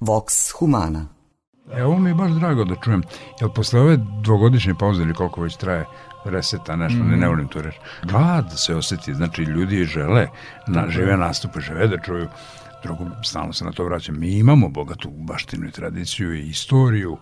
Vox 0.10 0.51
Humana. 0.60 1.05
Evo 1.74 1.99
mi 1.99 2.10
je 2.10 2.14
baš 2.14 2.32
drago 2.32 2.64
da 2.64 2.76
čujem, 2.76 3.03
jer 3.41 3.49
posle 3.55 3.80
ove 3.80 3.97
dvogodišnje 4.24 4.74
pauze 4.80 5.03
ili 5.03 5.14
koliko 5.14 5.41
već 5.41 5.57
traje, 5.57 5.86
reseta, 6.26 6.76
nešto, 6.76 7.03
mm. 7.03 7.10
ne, 7.10 7.18
ne 7.18 7.28
volim 7.28 7.47
to 7.47 7.62
reći. 7.62 7.80
Kad 8.12 8.60
se 8.60 8.76
osjeti, 8.76 9.14
znači 9.14 9.41
ljudi 9.41 9.84
žele, 9.84 10.28
na, 10.68 10.89
žive 10.89 11.18
nastupe, 11.18 11.60
žele 11.60 11.88
da 11.88 11.97
čuju 11.97 12.28
drugo, 12.84 13.05
stalno 13.24 13.53
se 13.53 13.66
na 13.66 13.72
to 13.72 13.84
vraćam, 13.84 14.20
mi 14.20 14.38
imamo 14.38 14.70
bogatu 14.70 15.10
baštinu 15.10 15.68
i 15.68 15.72
tradiciju 15.72 16.34
i 16.34 16.49
istoriju 16.49 17.18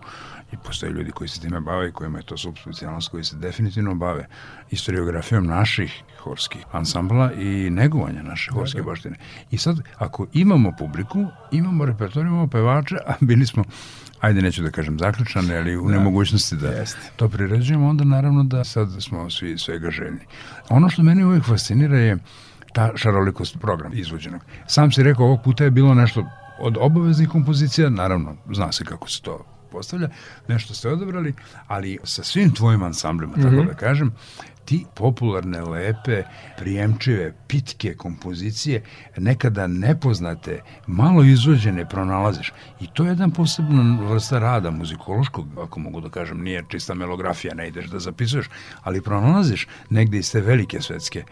i 0.52 0.56
postoje 0.56 0.92
ljudi 0.92 1.10
koji 1.10 1.28
se 1.28 1.40
time 1.40 1.60
bave 1.60 1.88
i 1.88 1.92
kojima 1.92 2.18
je 2.18 2.24
to 2.24 2.36
subspecijalnost 2.36 3.08
koji 3.08 3.24
se 3.24 3.36
definitivno 3.36 3.94
bave 3.94 4.26
istoriografijom 4.70 5.46
naših 5.46 6.02
horskih 6.18 6.64
ansambla 6.72 7.32
i 7.32 7.70
negovanja 7.70 8.22
naše 8.22 8.50
horske 8.52 8.78
da, 8.78 8.84
da. 8.84 8.90
baštine. 8.90 9.16
I 9.50 9.58
sad, 9.58 9.76
ako 9.98 10.26
imamo 10.32 10.72
publiku, 10.78 11.26
imamo 11.50 11.84
repertor, 11.84 12.26
imamo 12.26 12.46
pevače, 12.46 12.96
a 13.06 13.14
bili 13.20 13.46
smo 13.46 13.64
ajde 14.20 14.42
neću 14.42 14.62
da 14.62 14.70
kažem 14.70 14.98
zaključane, 14.98 15.56
ali 15.56 15.76
u 15.76 15.88
da, 15.88 15.92
nemogućnosti 15.92 16.56
da 16.56 16.68
jest. 16.68 16.98
to 17.16 17.28
priređujemo, 17.28 17.88
onda 17.88 18.04
naravno 18.04 18.44
da 18.44 18.64
sad 18.64 18.88
smo 19.02 19.30
svi 19.30 19.58
svega 19.58 19.90
željni. 19.90 20.20
Ono 20.68 20.88
što 20.88 21.02
mene 21.02 21.26
uvijek 21.26 21.44
fascinira 21.44 21.98
je 21.98 22.18
ta 22.72 22.92
šarolikost 22.96 23.58
programa 23.60 23.94
izvođenog. 23.94 24.40
Sam 24.66 24.92
si 24.92 25.02
rekao, 25.02 25.26
ovog 25.26 25.42
puta 25.44 25.64
je 25.64 25.70
bilo 25.70 25.94
nešto 25.94 26.24
od 26.60 26.76
obaveznih 26.80 27.28
kompozicija, 27.28 27.90
naravno, 27.90 28.36
zna 28.52 28.72
se 28.72 28.84
kako 28.84 29.10
se 29.10 29.22
to 29.22 29.57
postavlja, 29.70 30.08
nešto 30.48 30.74
ste 30.74 30.88
odabrali, 30.88 31.34
ali 31.66 31.98
sa 32.04 32.22
svim 32.22 32.54
tvojim 32.54 32.82
ansamblima, 32.82 33.32
mm 33.32 33.40
-hmm. 33.40 33.42
tako 33.42 33.56
mhm. 33.56 33.66
da 33.66 33.74
kažem, 33.74 34.12
ti 34.68 34.84
popularne, 34.94 35.62
lepe, 35.62 36.22
prijemčive, 36.58 37.32
pitke 37.46 37.94
kompozicije, 37.94 38.82
nekada 39.16 39.66
nepoznate, 39.66 40.60
malo 40.86 41.24
izvođene 41.24 41.88
pronalaziš. 41.88 42.52
I 42.80 42.86
to 42.92 43.04
je 43.04 43.08
jedan 43.08 43.30
posebna 43.30 43.98
vrsta 44.10 44.38
rada 44.38 44.70
muzikološkog, 44.70 45.46
ako 45.58 45.80
mogu 45.80 46.00
da 46.00 46.08
kažem, 46.08 46.42
nije 46.42 46.64
čista 46.68 46.94
melografija, 46.94 47.54
ne 47.54 47.68
ideš 47.68 47.86
da 47.86 47.98
zapisuješ, 47.98 48.46
ali 48.82 49.02
pronalaziš 49.02 49.66
negde 49.90 50.18
iz 50.18 50.32
te 50.32 50.40
velike 50.40 50.80
svetske 50.80 51.24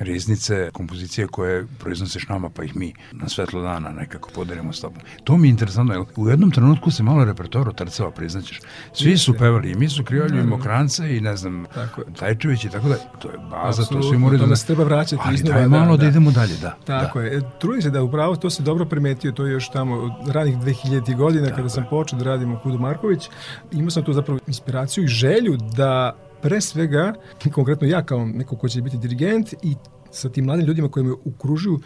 riznice, 0.00 0.70
kompozicije 0.72 1.26
koje 1.26 1.66
proiznosiš 1.78 2.28
nama, 2.28 2.50
pa 2.50 2.64
ih 2.64 2.76
mi 2.76 2.94
na 3.12 3.28
svetlo 3.28 3.62
dana 3.62 3.90
nekako 3.90 4.30
podelimo 4.34 4.72
s 4.72 4.80
tobom. 4.80 5.00
To 5.24 5.36
mi 5.36 5.48
je 5.48 5.50
interesantno, 5.50 5.94
jer 5.94 6.04
u 6.16 6.28
jednom 6.28 6.50
trenutku 6.50 6.90
se 6.90 7.02
malo 7.02 7.24
repertoar 7.24 7.68
otrcava, 7.68 8.10
priznaćeš. 8.10 8.60
Svi 8.92 9.18
su 9.18 9.34
pevali, 9.34 9.70
i 9.70 9.74
mi 9.74 9.88
su 9.88 10.04
krivali 10.04 10.38
i 10.40 10.42
Mokrancę 10.42 11.16
i 11.16 11.20
ne 11.20 11.36
znam, 11.36 11.66
tako 11.74 12.02
Tajčević 12.18 12.64
i 12.64 12.68
tako 12.68 12.88
da, 12.88 12.94
to 12.94 13.30
je 13.30 13.38
baza, 13.38 13.82
Absolutno, 13.82 14.00
to 14.00 14.08
svi 14.08 14.18
moraju 14.18 14.46
da... 14.46 14.56
se 14.56 14.66
treba 14.66 14.84
vraćati 14.84 15.22
ali 15.24 15.34
iznova. 15.34 15.58
daj 15.58 15.68
malo 15.68 15.96
da, 15.96 16.02
da, 16.02 16.08
idemo 16.08 16.30
dalje, 16.30 16.56
da. 16.56 16.76
Tako 16.84 17.18
da. 17.18 17.26
je, 17.26 17.42
trudim 17.60 17.82
se 17.82 17.90
da 17.90 18.02
upravo, 18.02 18.36
to 18.36 18.50
se 18.50 18.62
dobro 18.62 18.84
primetio, 18.84 19.32
to 19.32 19.46
je 19.46 19.52
još 19.52 19.70
tamo 19.70 19.94
od 19.94 20.28
ranih 20.28 20.56
2000. 20.56 21.16
godina 21.16 21.44
tako 21.44 21.56
kada 21.56 21.68
sam 21.68 21.86
počeo 21.90 22.18
da 22.18 22.24
radim 22.24 22.52
u 22.52 22.58
Kudu 22.58 22.78
Marković, 22.78 23.28
imao 23.72 23.90
sam 23.90 24.04
tu 24.04 24.12
zapravo 24.12 24.40
inspiraciju 24.46 25.04
i 25.04 25.08
želju 25.08 25.56
da 25.56 26.16
pre 26.42 26.60
svega, 26.60 27.14
konkretno 27.52 27.86
ja 27.86 28.02
kao 28.06 28.26
neko 28.26 28.56
ko 28.56 28.68
će 28.68 28.82
biti 28.82 28.96
dirigent 28.98 29.52
i 29.52 29.74
sa 30.12 30.28
tim 30.28 30.44
mladim 30.44 30.66
ljudima 30.66 30.88
koji 30.88 31.04
me 31.04 31.12
ukružuju 31.24 31.80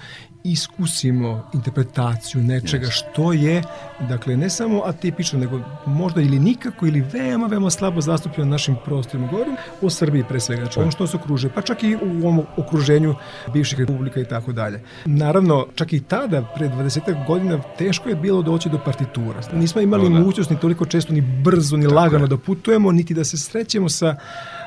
iskusimo 0.44 1.50
interpretaciju 1.54 2.42
nečega 2.42 2.86
yes. 2.86 2.90
što 2.90 3.32
je, 3.32 3.62
dakle, 4.08 4.36
ne 4.36 4.50
samo 4.50 4.82
atipično, 4.86 5.38
nego 5.38 5.60
možda 5.86 6.20
ili 6.20 6.38
nikako 6.38 6.86
ili 6.86 7.00
veoma, 7.00 7.46
veoma 7.46 7.70
slabo 7.70 8.00
zastupljeno 8.00 8.44
na 8.44 8.50
našim 8.50 8.76
prostorima. 8.84 9.28
Govorim 9.30 9.56
o 9.82 9.90
Srbiji 9.90 10.24
pre 10.28 10.40
svega, 10.40 10.62
znači 10.62 10.80
ono 10.80 10.90
što 10.90 11.06
se 11.06 11.16
okružuje, 11.16 11.52
pa 11.54 11.62
čak 11.62 11.82
i 11.82 11.96
u 11.96 12.26
ovom 12.26 12.42
okruženju 12.56 13.14
bivših 13.52 13.78
republika 13.78 14.20
i 14.20 14.24
tako 14.24 14.52
dalje. 14.52 14.82
Naravno, 15.04 15.66
čak 15.74 15.92
i 15.92 16.00
tada, 16.00 16.42
pre 16.56 16.68
20 16.68 17.26
godina, 17.26 17.60
teško 17.78 18.08
je 18.08 18.14
bilo 18.14 18.42
doći 18.42 18.68
do 18.68 18.78
partitura. 18.84 19.40
Nismo 19.52 19.80
imali 19.80 20.02
da. 20.02 20.18
mogućnost 20.18 20.50
ni 20.50 20.60
toliko 20.60 20.86
često, 20.86 21.12
ni 21.12 21.20
brzo, 21.20 21.76
ni 21.76 21.82
tako 21.82 21.94
lagano 21.94 22.24
je. 22.24 22.28
da 22.28 22.36
putujemo, 22.36 22.92
niti 22.92 23.14
da 23.14 23.24
se 23.24 23.36
srećemo 23.36 23.88
sa 23.88 24.16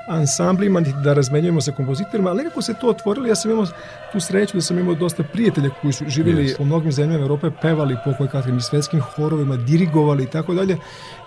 ansamblima, 0.07 0.79
niti 0.79 0.97
da 1.03 1.13
razmenjujemo 1.13 1.61
sa 1.61 1.71
kompozitorima, 1.71 2.29
ali 2.29 2.43
nekako 2.43 2.61
se 2.61 2.73
to 2.81 2.89
otvorilo. 2.89 3.27
Ja 3.27 3.35
sam 3.35 3.51
imao 3.51 3.65
tu 4.11 4.19
sreću 4.19 4.57
da 4.57 4.61
sam 4.61 4.79
imao 4.79 4.95
dosta 4.95 5.23
prijatelja 5.23 5.69
koji 5.81 5.93
su 5.93 6.05
živjeli 6.07 6.43
yes. 6.43 6.61
u 6.61 6.65
mnogim 6.65 6.91
zemljama 6.91 7.23
Evrope, 7.23 7.51
pevali 7.61 7.97
po 8.05 8.13
koje 8.17 8.29
kakvim 8.29 8.57
i 8.57 8.61
svetskim 8.61 9.01
horovima, 9.01 9.55
dirigovali 9.55 10.23
i 10.23 10.27
tako 10.27 10.53
dalje 10.53 10.77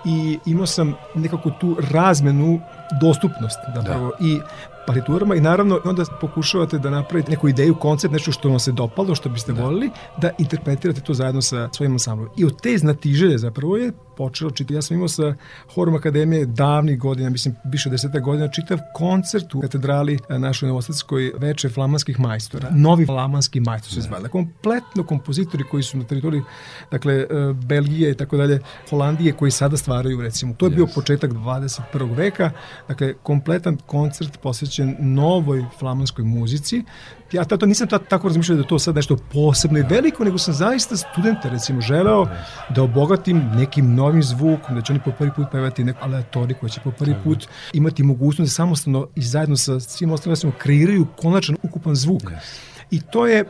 i 0.05 0.39
imao 0.47 0.67
sam 0.67 0.95
nekako 1.15 1.51
tu 1.51 1.77
razmenu 1.91 2.61
dostupnost 3.01 3.59
zapravo 3.75 4.13
da. 4.21 4.27
i 4.27 4.41
partiturama 4.87 5.35
i 5.35 5.41
naravno 5.41 5.81
onda 5.85 6.05
pokušavate 6.21 6.79
da 6.79 6.91
napravite 6.91 7.31
neku 7.31 7.49
ideju, 7.49 7.75
koncept, 7.75 8.13
nešto 8.13 8.33
što 8.33 8.49
vam 8.49 8.59
se 8.59 8.73
dopalo, 8.73 9.15
što 9.15 9.29
biste 9.29 9.53
da. 9.53 9.63
volili, 9.63 9.91
da 10.17 10.31
interpretirate 10.39 11.01
to 11.01 11.15
zajedno 11.15 11.43
sa 11.43 11.69
svojim 11.73 11.93
ansamblom. 11.93 12.29
I 12.37 12.45
od 12.45 12.61
te 12.61 12.79
znatiželje 12.79 13.39
zapravo 13.39 13.77
je 13.77 13.93
počelo 14.17 14.51
čitati. 14.51 14.75
Ja 14.75 14.83
sam 14.83 14.95
imao 14.95 15.09
sa 15.09 15.35
Horom 15.75 15.95
Akademije 15.95 16.47
davnih 16.47 16.99
godina, 16.99 17.31
mislim 17.31 17.57
više 17.65 17.91
deseta 17.91 18.19
godina, 18.19 18.49
čitav 18.49 18.79
koncert 18.95 19.55
u 19.55 19.61
katedrali 19.61 20.19
našoj 20.29 20.69
Novosadskoj 20.69 21.33
veče 21.39 21.69
flamanskih 21.69 22.21
majstora. 22.21 22.69
Novi 22.71 23.07
flamanski 23.07 23.61
majstor 23.61 23.93
se 23.93 24.01
zvala. 24.01 24.29
Kompletno 24.29 25.05
kompozitori 25.07 25.65
koji 25.71 25.83
su 25.83 25.99
na 25.99 26.05
teritoriji 26.05 26.43
dakle, 26.91 27.15
e, 27.15 27.27
Belgije 27.67 28.11
i 28.11 28.15
tako 28.15 28.37
dalje, 28.37 28.61
Holandije, 28.91 29.33
koji 29.33 29.51
sada 29.51 29.77
stvaraju 29.77 30.21
recimo. 30.21 30.55
To 30.55 30.67
je 30.67 30.71
yes. 30.71 30.75
bio 30.75 30.87
početak 30.95 31.31
21. 31.31 32.17
veka, 32.17 32.51
dakle 32.89 33.15
kompletan 33.23 33.77
koncert 33.87 34.41
posvećen 34.43 34.97
novoj 34.99 35.65
flamanskoj 35.79 36.25
muzici 36.25 36.85
ja 37.33 37.45
to 37.45 37.67
nisam 37.67 37.89
tako 38.09 38.29
razmišljao 38.29 38.59
da 38.59 38.65
to 38.65 38.79
sad 38.79 38.95
nešto 38.95 39.17
posebno 39.33 39.79
i 39.79 39.83
veliko, 39.83 40.25
nego 40.25 40.39
sam 40.39 40.55
zaista 40.55 40.97
studenta 40.97 41.49
recimo 41.49 41.81
želeo 41.81 42.27
da 42.69 42.83
obogatim 42.83 43.43
nekim 43.55 43.95
novim 43.95 44.23
zvukom, 44.23 44.75
da 44.75 44.83
će 44.83 44.93
oni 44.93 45.03
po 45.05 45.13
prvi 45.19 45.31
put 45.37 45.47
pevati 45.53 45.85
neku 45.85 45.99
aleatoriju 46.03 46.57
koja 46.61 46.71
će 46.71 46.81
po 46.85 46.91
prvi 46.91 47.15
put 47.25 47.49
imati 47.73 48.03
mogućnost 48.03 48.51
da 48.51 48.55
samostalno 48.55 49.09
i 49.15 49.23
zajedno 49.23 49.57
sa 49.57 49.81
svim 49.81 50.13
ostalim 50.13 50.53
kreiraju 50.59 51.07
konačan 51.17 51.57
ukupan 51.63 51.95
zvuk. 51.95 52.23
I 52.91 53.01
to 53.01 53.27
je 53.27 53.45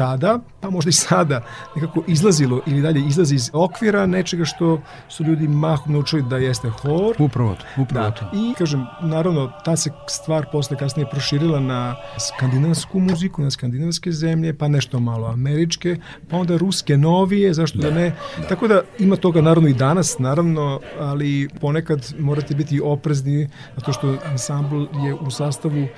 tada, 0.00 0.38
pa 0.60 0.70
možda 0.70 0.88
i 0.88 0.92
sada, 0.92 1.42
nekako 1.76 2.04
izlazilo 2.06 2.60
ili 2.66 2.82
dalje 2.82 3.00
izlazi 3.08 3.34
iz 3.34 3.50
okvira 3.52 4.06
nečega 4.06 4.44
što 4.44 4.80
su 5.08 5.24
ljudi 5.24 5.48
mahom 5.48 5.92
naučili 5.92 6.22
da 6.22 6.36
jeste 6.36 6.68
hor. 6.68 7.16
Upravo 7.18 7.54
to, 7.54 7.82
upravo 7.82 8.10
da. 8.10 8.14
to. 8.14 8.30
I, 8.34 8.54
kažem, 8.58 8.86
naravno, 9.02 9.52
ta 9.64 9.76
se 9.76 9.90
stvar 10.08 10.46
posle 10.52 10.76
kasnije 10.76 11.06
proširila 11.10 11.60
na 11.60 11.96
skandinavsku 12.18 13.00
muziku, 13.00 13.42
na 13.42 13.50
skandinavske 13.50 14.12
zemlje, 14.12 14.58
pa 14.58 14.68
nešto 14.68 15.00
malo 15.00 15.26
američke, 15.26 15.96
pa 16.30 16.36
onda 16.36 16.56
ruske 16.56 16.96
novije, 16.96 17.54
zašto 17.54 17.78
da, 17.78 17.90
da 17.90 17.94
ne. 17.94 18.12
Da. 18.38 18.46
Tako 18.48 18.68
da 18.68 18.82
ima 18.98 19.16
toga 19.16 19.40
naravno 19.40 19.68
i 19.68 19.74
danas, 19.74 20.18
naravno, 20.18 20.80
ali 20.98 21.48
ponekad 21.60 22.14
morate 22.18 22.54
biti 22.54 22.80
oprezni, 22.84 23.48
zato 23.76 23.92
što 23.92 24.16
ansambl 24.24 24.82
je 25.04 25.14
u 25.14 25.30
sastavu 25.30 25.82
uh, 25.82 25.88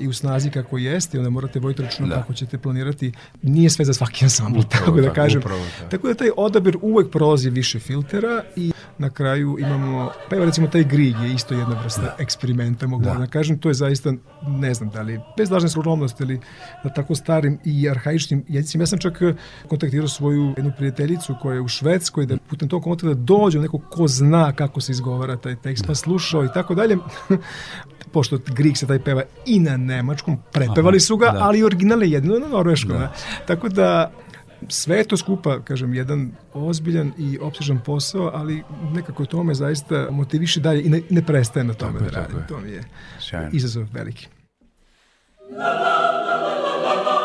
i 0.00 0.08
u 0.08 0.12
snazi 0.12 0.50
kako 0.50 0.78
jeste, 0.78 1.18
onda 1.18 1.30
morate 1.30 1.60
voditi 1.60 1.82
računa 1.82 2.08
da. 2.08 2.14
kako 2.14 2.32
ćete 2.32 2.58
planirati 2.58 3.12
nije 3.42 3.70
sve 3.70 3.84
za 3.84 3.94
svaki 3.94 4.24
ansambl, 4.24 4.60
tako 4.68 5.00
da 5.00 5.12
kažem. 5.12 5.40
Upravo, 5.40 5.60
da. 5.80 5.88
Tako 5.88 6.08
da 6.08 6.14
taj 6.14 6.30
odabir 6.36 6.76
uvek 6.82 7.10
prolazi 7.10 7.50
više 7.50 7.78
filtera 7.78 8.42
i 8.56 8.72
na 8.98 9.10
kraju 9.10 9.56
imamo, 9.58 10.10
pa 10.30 10.36
evo 10.36 10.44
recimo 10.44 10.66
taj 10.66 10.84
grig 10.84 11.16
je 11.22 11.34
isto 11.34 11.54
jedna 11.54 11.80
vrsta 11.82 12.02
da. 12.02 12.16
eksperimenta, 12.18 12.86
mogu 12.86 13.04
da. 13.04 13.14
da 13.14 13.26
kažem, 13.26 13.58
to 13.58 13.68
je 13.68 13.74
zaista, 13.74 14.12
ne 14.46 14.74
znam 14.74 14.90
da 14.90 15.02
li, 15.02 15.20
bez 15.36 15.50
lažne 15.50 15.68
skromnosti 15.68 16.22
ili 16.22 16.40
na 16.84 16.90
tako 16.92 17.14
starim 17.14 17.58
i 17.64 17.90
arhaičnim 17.90 18.44
jezicima. 18.48 18.82
Ja 18.82 18.86
sam 18.86 18.98
čak 18.98 19.22
kontaktirao 19.68 20.08
svoju 20.08 20.54
jednu 20.56 20.72
prijateljicu 20.76 21.36
koja 21.42 21.54
je 21.54 21.60
u 21.60 21.68
Švedskoj, 21.68 22.26
da 22.26 22.36
putem 22.50 22.68
tog 22.68 22.82
kontakta 22.82 23.14
da 23.14 23.20
dođe 23.20 23.58
neko 23.58 23.78
ko 23.78 24.08
zna 24.08 24.52
kako 24.52 24.80
se 24.80 24.92
izgovara 24.92 25.36
taj 25.36 25.56
tekst, 25.56 25.84
pa 25.86 25.94
slušao 25.94 26.44
i 26.44 26.48
tako 26.54 26.74
dalje. 26.74 26.96
Pošto 28.12 28.38
Grig 28.46 28.76
se 28.76 28.86
taj 28.86 28.98
peva 28.98 29.22
i 29.46 29.60
na 29.60 29.76
nemačkom, 29.76 30.38
prepevali 30.52 31.00
su 31.00 31.16
ga, 31.16 31.26
da. 31.30 31.38
ali 31.40 31.62
original 31.62 32.02
je 32.02 32.10
jedino 32.10 32.38
na 32.38 32.48
norveškom. 32.48 32.92
Da. 32.92 32.98
Da. 32.98 33.12
Tako 33.46 33.68
da 33.68 34.12
sve 34.68 34.96
je 34.96 35.04
to 35.04 35.16
skupa, 35.16 35.60
kažem, 35.60 35.94
jedan 35.94 36.32
ozbiljan 36.54 37.12
i 37.18 37.38
opsežan 37.38 37.80
posao, 37.84 38.30
ali 38.34 38.62
nekako 38.92 39.24
to 39.26 39.42
me 39.42 39.54
zaista 39.54 40.08
motiviše 40.10 40.60
dalje 40.60 40.82
i 40.82 40.88
ne, 40.88 41.02
ne 41.10 41.22
prestaje 41.26 41.64
na 41.64 41.74
tome 41.74 41.98
tako 41.98 42.10
da 42.10 42.20
radim. 42.20 42.38
To 42.48 42.60
mi 42.60 42.70
je 42.70 42.84
Sjajno. 43.20 43.50
izazov 43.52 43.86
veliki. 43.92 44.28
La, 45.58 45.64
la, 45.64 45.72
la, 45.72 46.36
la, 46.36 46.54
la, 46.54 46.94
la, 46.94 47.02
la. 47.02 47.19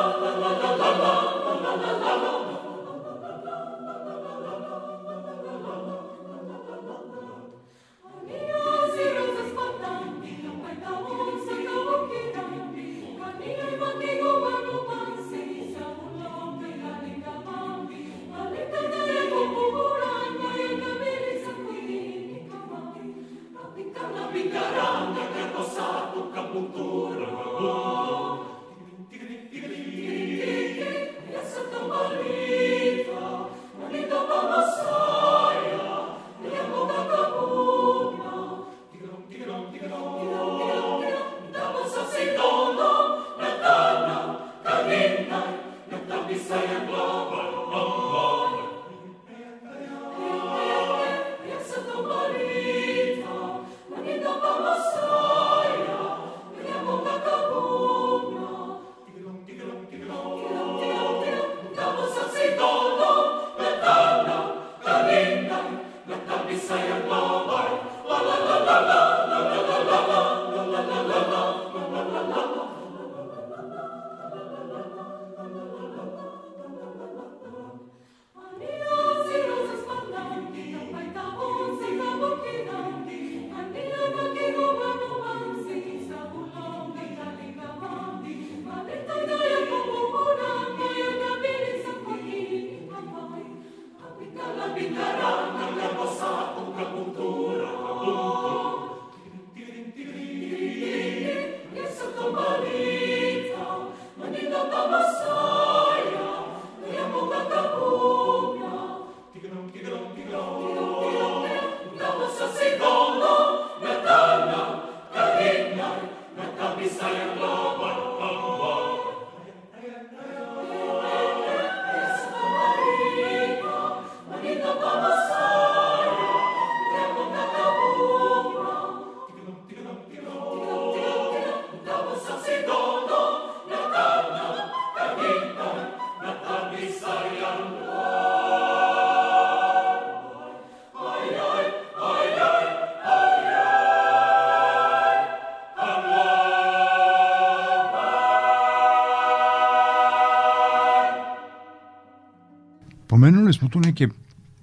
Smo 153.65 153.69
tu 153.71 153.79
neke 153.79 154.07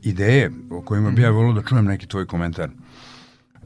ideje 0.03 0.51
o 0.71 0.81
kojima 0.81 1.11
bi 1.11 1.23
ja 1.23 1.29
Mhm. 1.29 1.37
volio 1.37 1.53
da 1.53 1.69
čujem 1.69 1.85
neki 1.85 2.07
tvoj 2.07 2.27
komentar. 2.27 2.71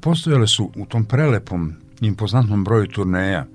Postojale 0.00 0.46
su 0.46 0.70
u 0.76 0.86
tom 0.86 1.04
prelepom, 1.04 1.72
impozantnom 2.00 2.64
broju 2.64 2.86
turneja 2.86 3.46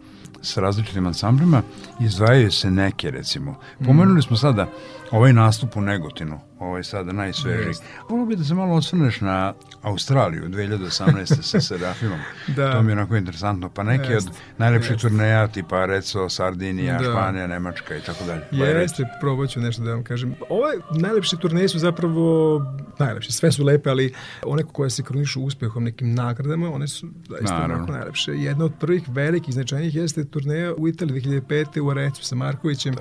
sa 0.41 0.61
različitim 0.61 1.05
ansamblima, 1.05 1.61
izdvajaju 1.99 2.51
se 2.51 2.71
neke 2.71 3.11
recimo. 3.11 3.51
Mhm. 3.51 3.85
Pomenuli 3.85 4.21
smo 4.21 4.37
sada 4.37 4.67
ovaj 5.11 5.33
nastup 5.33 5.77
u 5.77 5.81
Negotinu, 5.81 6.39
ovaj 6.59 6.83
sada 6.83 7.11
najsvežiji. 7.11 7.73
Volio 8.09 8.25
bi 8.25 8.35
da 8.35 8.43
se 8.43 8.53
malo 8.53 8.75
osvrneš 8.75 9.21
na 9.21 9.53
Australiju 9.81 10.43
2018. 10.43 11.41
sa 11.41 11.61
Serafimom. 11.67 12.19
Da. 12.47 12.71
To 12.71 12.81
mi 12.81 12.91
je 12.91 12.93
onako 12.93 13.15
interesantno. 13.15 13.69
Pa 13.69 13.83
neke 13.83 14.11
Jeste. 14.11 14.29
od 14.29 14.35
najlepših 14.57 14.97
turneja 14.97 15.47
tipa 15.47 15.85
Reco, 15.85 16.29
Sardinija, 16.29 16.97
Da. 16.97 17.03
Španija, 17.03 17.47
Nemačka 17.47 17.95
i 17.95 18.01
tako 18.01 18.23
dalje. 18.25 18.41
Je 18.51 18.69
Jeste, 18.71 19.03
probat 19.19 19.49
ću 19.49 19.59
nešto 19.59 19.83
da 19.83 19.91
vam 19.91 20.03
kažem. 20.03 20.35
Ove 20.49 20.71
najlepše 20.93 21.37
turneje 21.37 21.67
su 21.67 21.79
zapravo 21.79 22.61
najlepše, 22.99 23.31
sve 23.31 23.51
su 23.51 23.63
lepe, 23.63 23.89
ali 23.89 24.13
one 24.43 24.63
koje 24.63 24.89
se 24.89 25.03
krunišu 25.03 25.41
uspehom 25.41 25.83
nekim 25.83 26.13
nagradama, 26.13 26.71
one 26.71 26.87
su 26.87 27.07
zaista 27.29 27.53
Naravno. 27.53 27.75
onako 27.75 27.91
najlepše. 27.91 28.31
Jedna 28.33 28.65
od 28.65 28.71
prvih 28.79 29.03
velikih 29.07 29.53
značajnih 29.53 29.95
jeste 29.95 30.25
turneja 30.25 30.73
u 30.73 30.87
Italiji 30.87 31.21
2005. 31.21 31.79
u 31.79 31.89
Arecu 31.89 32.23
sa 32.25 32.35
Markovićem. 32.35 32.95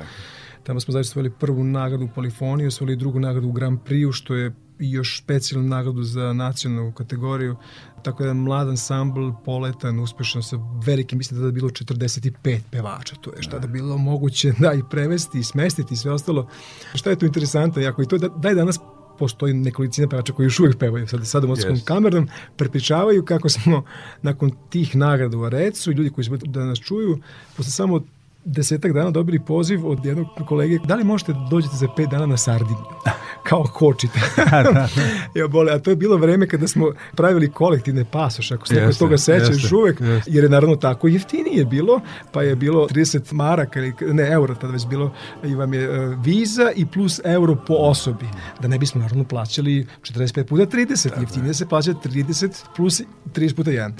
Tamo 0.62 0.80
smo 0.80 0.92
zaista 0.92 1.10
osvojili 1.12 1.34
prvu 1.40 1.64
nagradu 1.64 2.04
u 2.04 2.08
polifoniji, 2.14 2.66
osvojili 2.66 2.96
drugu 2.96 3.20
nagradu 3.20 3.48
u 3.48 3.52
Grand 3.52 3.78
Prix-u, 3.84 4.12
što 4.12 4.34
je 4.34 4.52
i 4.78 4.90
još 4.90 5.18
specijalnu 5.22 5.68
nagradu 5.68 6.02
za 6.02 6.32
nacionalnu 6.32 6.92
kategoriju. 6.92 7.56
Tako 8.02 8.24
da 8.24 8.34
mlad 8.34 8.68
ansambl, 8.68 9.30
poletan, 9.44 10.00
uspešan 10.00 10.42
sa 10.42 10.56
velikim, 10.86 11.18
mislim 11.18 11.40
da 11.40 11.46
je 11.46 11.52
bilo 11.52 11.68
45 11.68 12.60
pevača, 12.70 13.16
to 13.20 13.30
je 13.36 13.42
šta 13.42 13.58
da 13.58 13.66
bilo 13.66 13.98
moguće 13.98 14.52
da 14.58 14.72
i 14.72 14.82
prevesti 14.90 15.38
i 15.38 15.42
smestiti 15.42 15.94
i 15.94 15.96
sve 15.96 16.12
ostalo. 16.12 16.48
Šta 16.94 17.10
je 17.10 17.16
tu 17.16 17.26
interesantno, 17.26 17.82
jako 17.82 18.02
i 18.02 18.06
to 18.06 18.18
da, 18.18 18.28
da 18.28 18.48
je 18.48 18.54
danas 18.54 18.78
postoji 19.18 19.54
nekolicina 19.54 20.08
pevača 20.08 20.32
koji 20.32 20.46
još 20.46 20.60
uvijek 20.60 20.78
pevaju 20.78 21.08
sad, 21.08 21.26
sad 21.26 21.44
u 21.44 21.48
Modskom 21.48 21.76
Yes. 21.76 21.84
kamernom, 21.84 22.28
prepričavaju 22.56 23.24
kako 23.24 23.48
smo 23.48 23.82
nakon 24.22 24.50
tih 24.70 24.96
nagrada 24.96 25.36
u 25.36 25.44
Arecu 25.44 25.90
i 25.90 25.94
ljudi 25.94 26.10
koji 26.10 26.24
su 26.24 26.36
da 26.36 26.64
nas 26.64 26.78
čuju, 26.78 27.18
posle 27.56 27.72
samo 27.72 28.00
desetak 28.44 28.92
dana 28.92 29.10
dobili 29.10 29.38
poziv 29.38 29.86
od 29.86 30.04
jednog 30.04 30.26
kolege, 30.46 30.78
da 30.84 30.94
li 30.94 31.04
možete 31.04 31.32
da 31.32 31.46
dođete 31.50 31.76
za 31.76 31.88
pet 31.96 32.08
dana 32.08 32.26
na 32.26 32.36
Sardiniju? 32.36 32.84
Kao 33.48 33.64
kočite. 33.74 34.20
ja 35.38 35.48
bole, 35.48 35.72
a 35.72 35.78
to 35.78 35.90
je 35.90 35.96
bilo 35.96 36.16
vreme 36.16 36.48
kada 36.48 36.68
smo 36.68 36.92
pravili 37.16 37.50
kolektivne 37.50 38.04
pasoše, 38.04 38.54
ako 38.54 38.66
se 38.66 38.74
neko 38.74 38.92
toga 38.92 39.18
seća 39.18 39.52
još 39.52 39.72
uvek, 39.72 40.00
jeste. 40.00 40.30
jer 40.30 40.44
je 40.44 40.50
naravno 40.50 40.76
tako 40.76 41.08
jeftinije 41.08 41.64
bilo, 41.64 42.00
pa 42.32 42.42
je 42.42 42.56
bilo 42.56 42.86
30 42.88 43.32
maraka, 43.32 43.80
ili, 43.80 43.94
ne, 44.00 44.28
euro 44.32 44.54
tada 44.54 44.72
već 44.72 44.86
bilo, 44.86 45.12
i 45.44 45.54
vam 45.54 45.74
je 45.74 45.84
e, 45.84 46.16
viza 46.24 46.72
i 46.76 46.86
plus 46.86 47.20
euro 47.24 47.56
po 47.66 47.74
osobi, 47.74 48.26
da 48.60 48.68
ne 48.68 48.78
bismo 48.78 49.00
naravno 49.00 49.24
plaćali 49.24 49.86
45 50.02 50.44
puta 50.44 50.66
30, 50.66 51.20
jeftinije 51.20 51.54
se 51.54 51.68
plaća 51.68 51.92
30 51.92 52.64
plus 52.76 53.02
30 53.34 53.54
puta 53.54 53.70
1. 53.70 53.92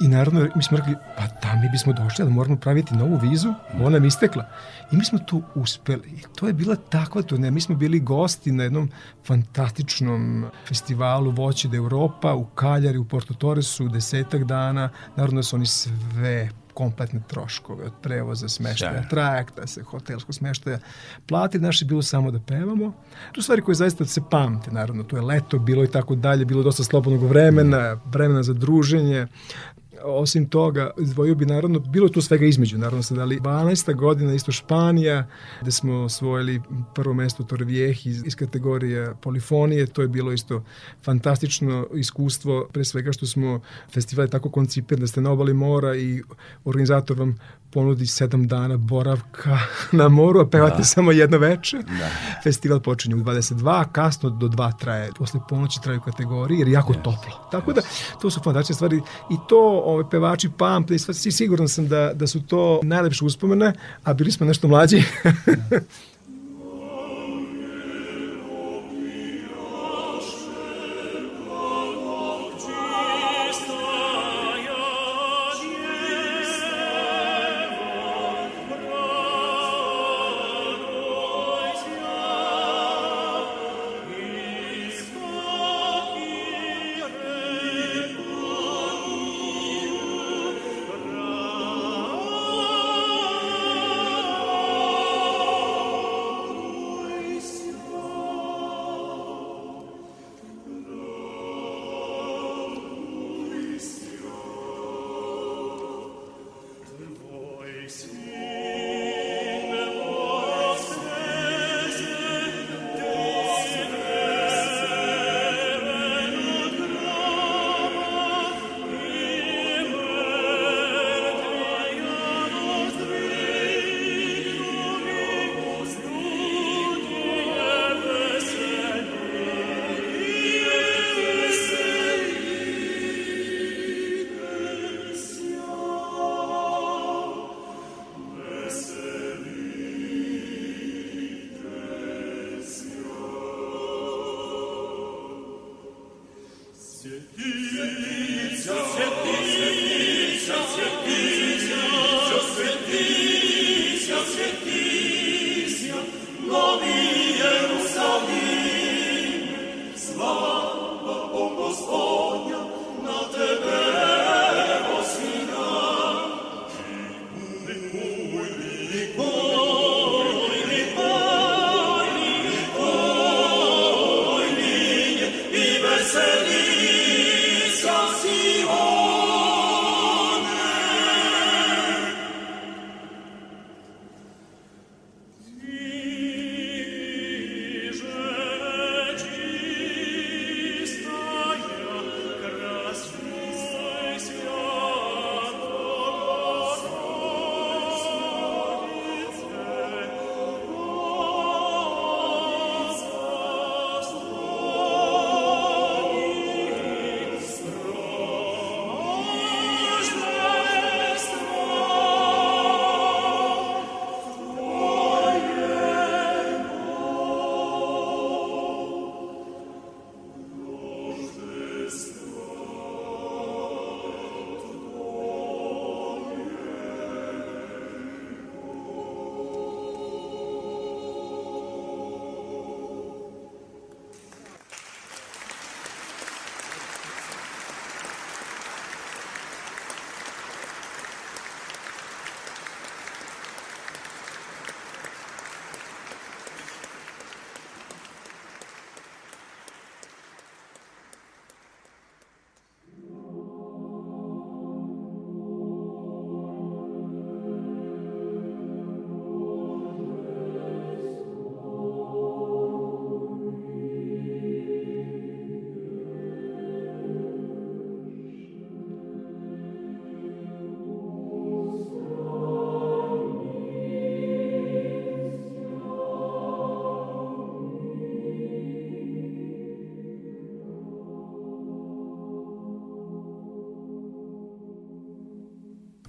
I 0.00 0.08
naravno, 0.08 0.48
mi 0.56 0.62
smo 0.62 0.76
rekli, 0.76 0.94
pa 1.16 1.26
da, 1.26 1.54
mi 1.60 1.68
bismo 1.68 1.92
došli, 1.92 2.22
ali 2.22 2.32
moramo 2.32 2.56
praviti 2.56 2.94
novu 2.94 3.16
vizu, 3.16 3.54
ona 3.80 3.90
nam 3.90 4.04
istekla. 4.04 4.44
I 4.92 4.96
mi 4.96 5.04
smo 5.04 5.18
to 5.18 5.40
uspeli. 5.54 6.08
I 6.08 6.22
to 6.36 6.46
je 6.46 6.52
bila 6.52 6.76
takva 6.76 7.22
turneja. 7.22 7.50
Mi 7.50 7.60
smo 7.60 7.74
bili 7.74 8.00
gosti 8.00 8.52
na 8.52 8.62
jednom 8.62 8.90
fantastičnom 9.26 10.46
festivalu 10.68 11.30
Voće 11.30 11.68
da 11.68 11.76
Europa 11.76 12.34
u 12.34 12.44
Kaljari, 12.44 12.98
u 12.98 13.04
Porto 13.04 13.34
Torresu, 13.34 13.88
desetak 13.88 14.44
dana. 14.44 14.90
Naravno 15.16 15.38
da 15.38 15.42
su 15.42 15.56
oni 15.56 15.66
sve 15.66 16.50
kompletne 16.74 17.20
troškove 17.26 17.84
od 17.84 17.92
prevoza, 18.02 18.48
smeštaja, 18.48 18.92
Sjajno. 18.92 19.08
trajekta, 19.10 19.66
se 19.66 19.82
hotelskog 19.82 20.34
smeštaja 20.34 20.78
platili, 21.26 21.62
naše 21.62 21.84
je 21.84 21.88
bilo 21.88 22.02
samo 22.02 22.30
da 22.30 22.40
pevamo. 22.40 22.92
Tu 23.32 23.42
stvari 23.42 23.62
koje 23.62 23.74
zaista 23.74 24.04
se 24.04 24.20
pamte, 24.30 24.70
naravno, 24.70 25.02
tu 25.02 25.16
je 25.16 25.22
leto, 25.22 25.58
bilo 25.58 25.84
i 25.84 25.90
tako 25.90 26.14
dalje, 26.14 26.44
bilo 26.44 26.62
dosta 26.62 26.84
slobodnog 26.84 27.22
vremena, 27.22 28.00
vremena 28.04 28.42
za 28.42 28.52
druženje, 28.52 29.26
osim 30.04 30.48
toga, 30.48 30.90
izdvojio 30.98 31.34
bi 31.34 31.46
naravno, 31.46 31.78
bilo 31.78 32.08
tu 32.08 32.20
svega 32.20 32.46
između, 32.46 32.78
naravno 32.78 33.02
se 33.02 33.14
dali 33.14 33.40
12. 33.40 33.94
godina, 33.94 34.34
isto 34.34 34.52
Španija, 34.52 35.26
gde 35.60 35.70
smo 35.70 35.94
osvojili 35.94 36.60
prvo 36.94 37.14
mesto 37.14 37.42
Torvijeh 37.42 38.06
iz, 38.06 38.22
iz 38.26 38.36
kategorije 38.36 39.14
polifonije, 39.22 39.86
to 39.86 40.02
je 40.02 40.08
bilo 40.08 40.32
isto 40.32 40.64
fantastično 41.02 41.86
iskustvo, 41.94 42.68
pre 42.72 42.84
svega 42.84 43.12
što 43.12 43.26
smo 43.26 43.60
festival 43.92 44.26
je 44.26 44.30
tako 44.30 44.50
koncipiran 44.50 45.00
da 45.00 45.06
ste 45.06 45.20
na 45.20 45.30
obali 45.30 45.54
mora 45.54 45.96
i 45.96 46.22
organizator 46.64 47.18
vam 47.18 47.38
ponudi 47.74 48.06
sedam 48.06 48.46
dana 48.46 48.76
boravka 48.76 49.58
na 49.98 50.08
moru, 50.08 50.40
a 50.40 50.46
pevate 50.46 50.76
da. 50.76 50.84
samo 50.84 51.12
jedno 51.12 51.38
veče. 51.38 51.76
Da. 51.76 52.10
Festival 52.42 52.80
počinje 52.80 53.14
u 53.14 53.18
22, 53.18 53.84
kasno 53.92 54.30
do 54.30 54.48
2 54.48 54.78
traje, 54.78 55.10
posle 55.18 55.40
ponoći 55.48 55.82
traju 55.82 56.00
kategorije, 56.00 56.58
jer 56.58 56.68
je 56.68 56.72
jako 56.72 56.92
yes. 56.92 57.02
toplo. 57.02 57.48
Tako 57.50 57.70
yes. 57.70 57.74
da, 57.74 57.80
to 58.22 58.30
su 58.30 58.40
fantastične 58.40 58.74
stvari 58.74 58.96
i 59.30 59.36
to 59.48 59.82
ove 59.94 60.10
pevači 60.10 60.50
pamte 60.58 60.94
i 60.94 60.98
sve, 60.98 61.14
siguran 61.14 61.68
sam 61.68 61.88
da, 61.88 62.12
da 62.14 62.26
su 62.26 62.42
to 62.42 62.80
najlepše 62.82 63.24
uspomene, 63.24 63.72
a 64.02 64.14
bili 64.14 64.32
smo 64.32 64.46
nešto 64.46 64.68
mlađi. 64.68 65.02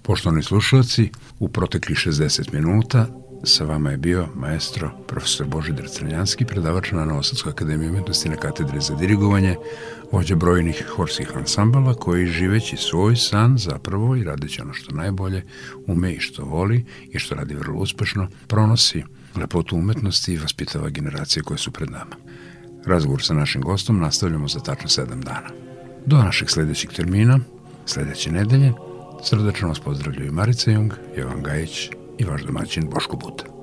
Poštovani 0.06 0.44
slušalci, 0.44 1.10
u 1.40 1.50
protekli 1.50 1.96
60 1.96 2.54
minuta 2.54 3.08
sa 3.44 3.64
vama 3.64 3.92
je 3.92 3.98
bio 3.98 4.28
maestro 4.36 4.92
profesor 5.08 5.48
Božidar 5.48 5.88
Crnjanski, 5.90 6.46
predavač 6.46 6.92
na 6.92 7.06
Novosadskoj 7.06 7.50
akademiji 7.50 7.90
umetnosti 7.90 8.30
na 8.30 8.36
katedri 8.36 8.82
za 8.82 8.96
dirigovanje, 8.96 9.56
vođa 10.12 10.36
brojnih 10.36 10.86
horskih 10.96 11.32
ansambala 11.36 11.94
koji 11.94 12.28
živeći 12.28 12.78
svoj 12.78 13.16
san 13.16 13.58
zapravo 13.58 14.16
i 14.16 14.24
radeći 14.24 14.62
ono 14.62 14.74
što 14.74 14.96
najbolje 14.96 15.44
ume 15.88 16.14
i 16.14 16.20
što 16.20 16.44
voli 16.44 16.86
i 17.12 17.20
što 17.20 17.36
radi 17.36 17.56
vrlo 17.56 17.80
uspešno, 17.80 18.28
pronosi 18.48 19.04
lepotu 19.36 19.78
umetnosti 19.78 20.34
i 20.34 20.38
vaspitava 20.38 20.90
generacije 20.90 21.44
koje 21.44 21.58
su 21.58 21.72
pred 21.72 21.92
nama. 21.92 22.16
Razgovor 22.86 23.24
sa 23.24 23.34
našim 23.34 23.62
gostom 23.62 24.00
nastavljamo 24.00 24.48
za 24.48 24.60
tačno 24.60 24.88
7 24.88 25.24
dana. 25.24 25.50
Do 26.06 26.18
našeg 26.18 26.50
sledećeg 26.50 26.94
termina, 26.94 27.40
sledeće 27.86 28.32
nedelje, 28.32 28.74
srdačno 29.24 29.68
vas 29.68 29.80
pozdravljaju 29.80 30.32
Marica 30.32 30.72
Jung, 30.72 30.94
Jovan 31.18 31.44
Gajić 31.44 31.90
i 32.18 32.24
vaš 32.26 32.44
domaćin 32.44 32.90
Boško 32.90 33.18
Buta. 33.18 33.55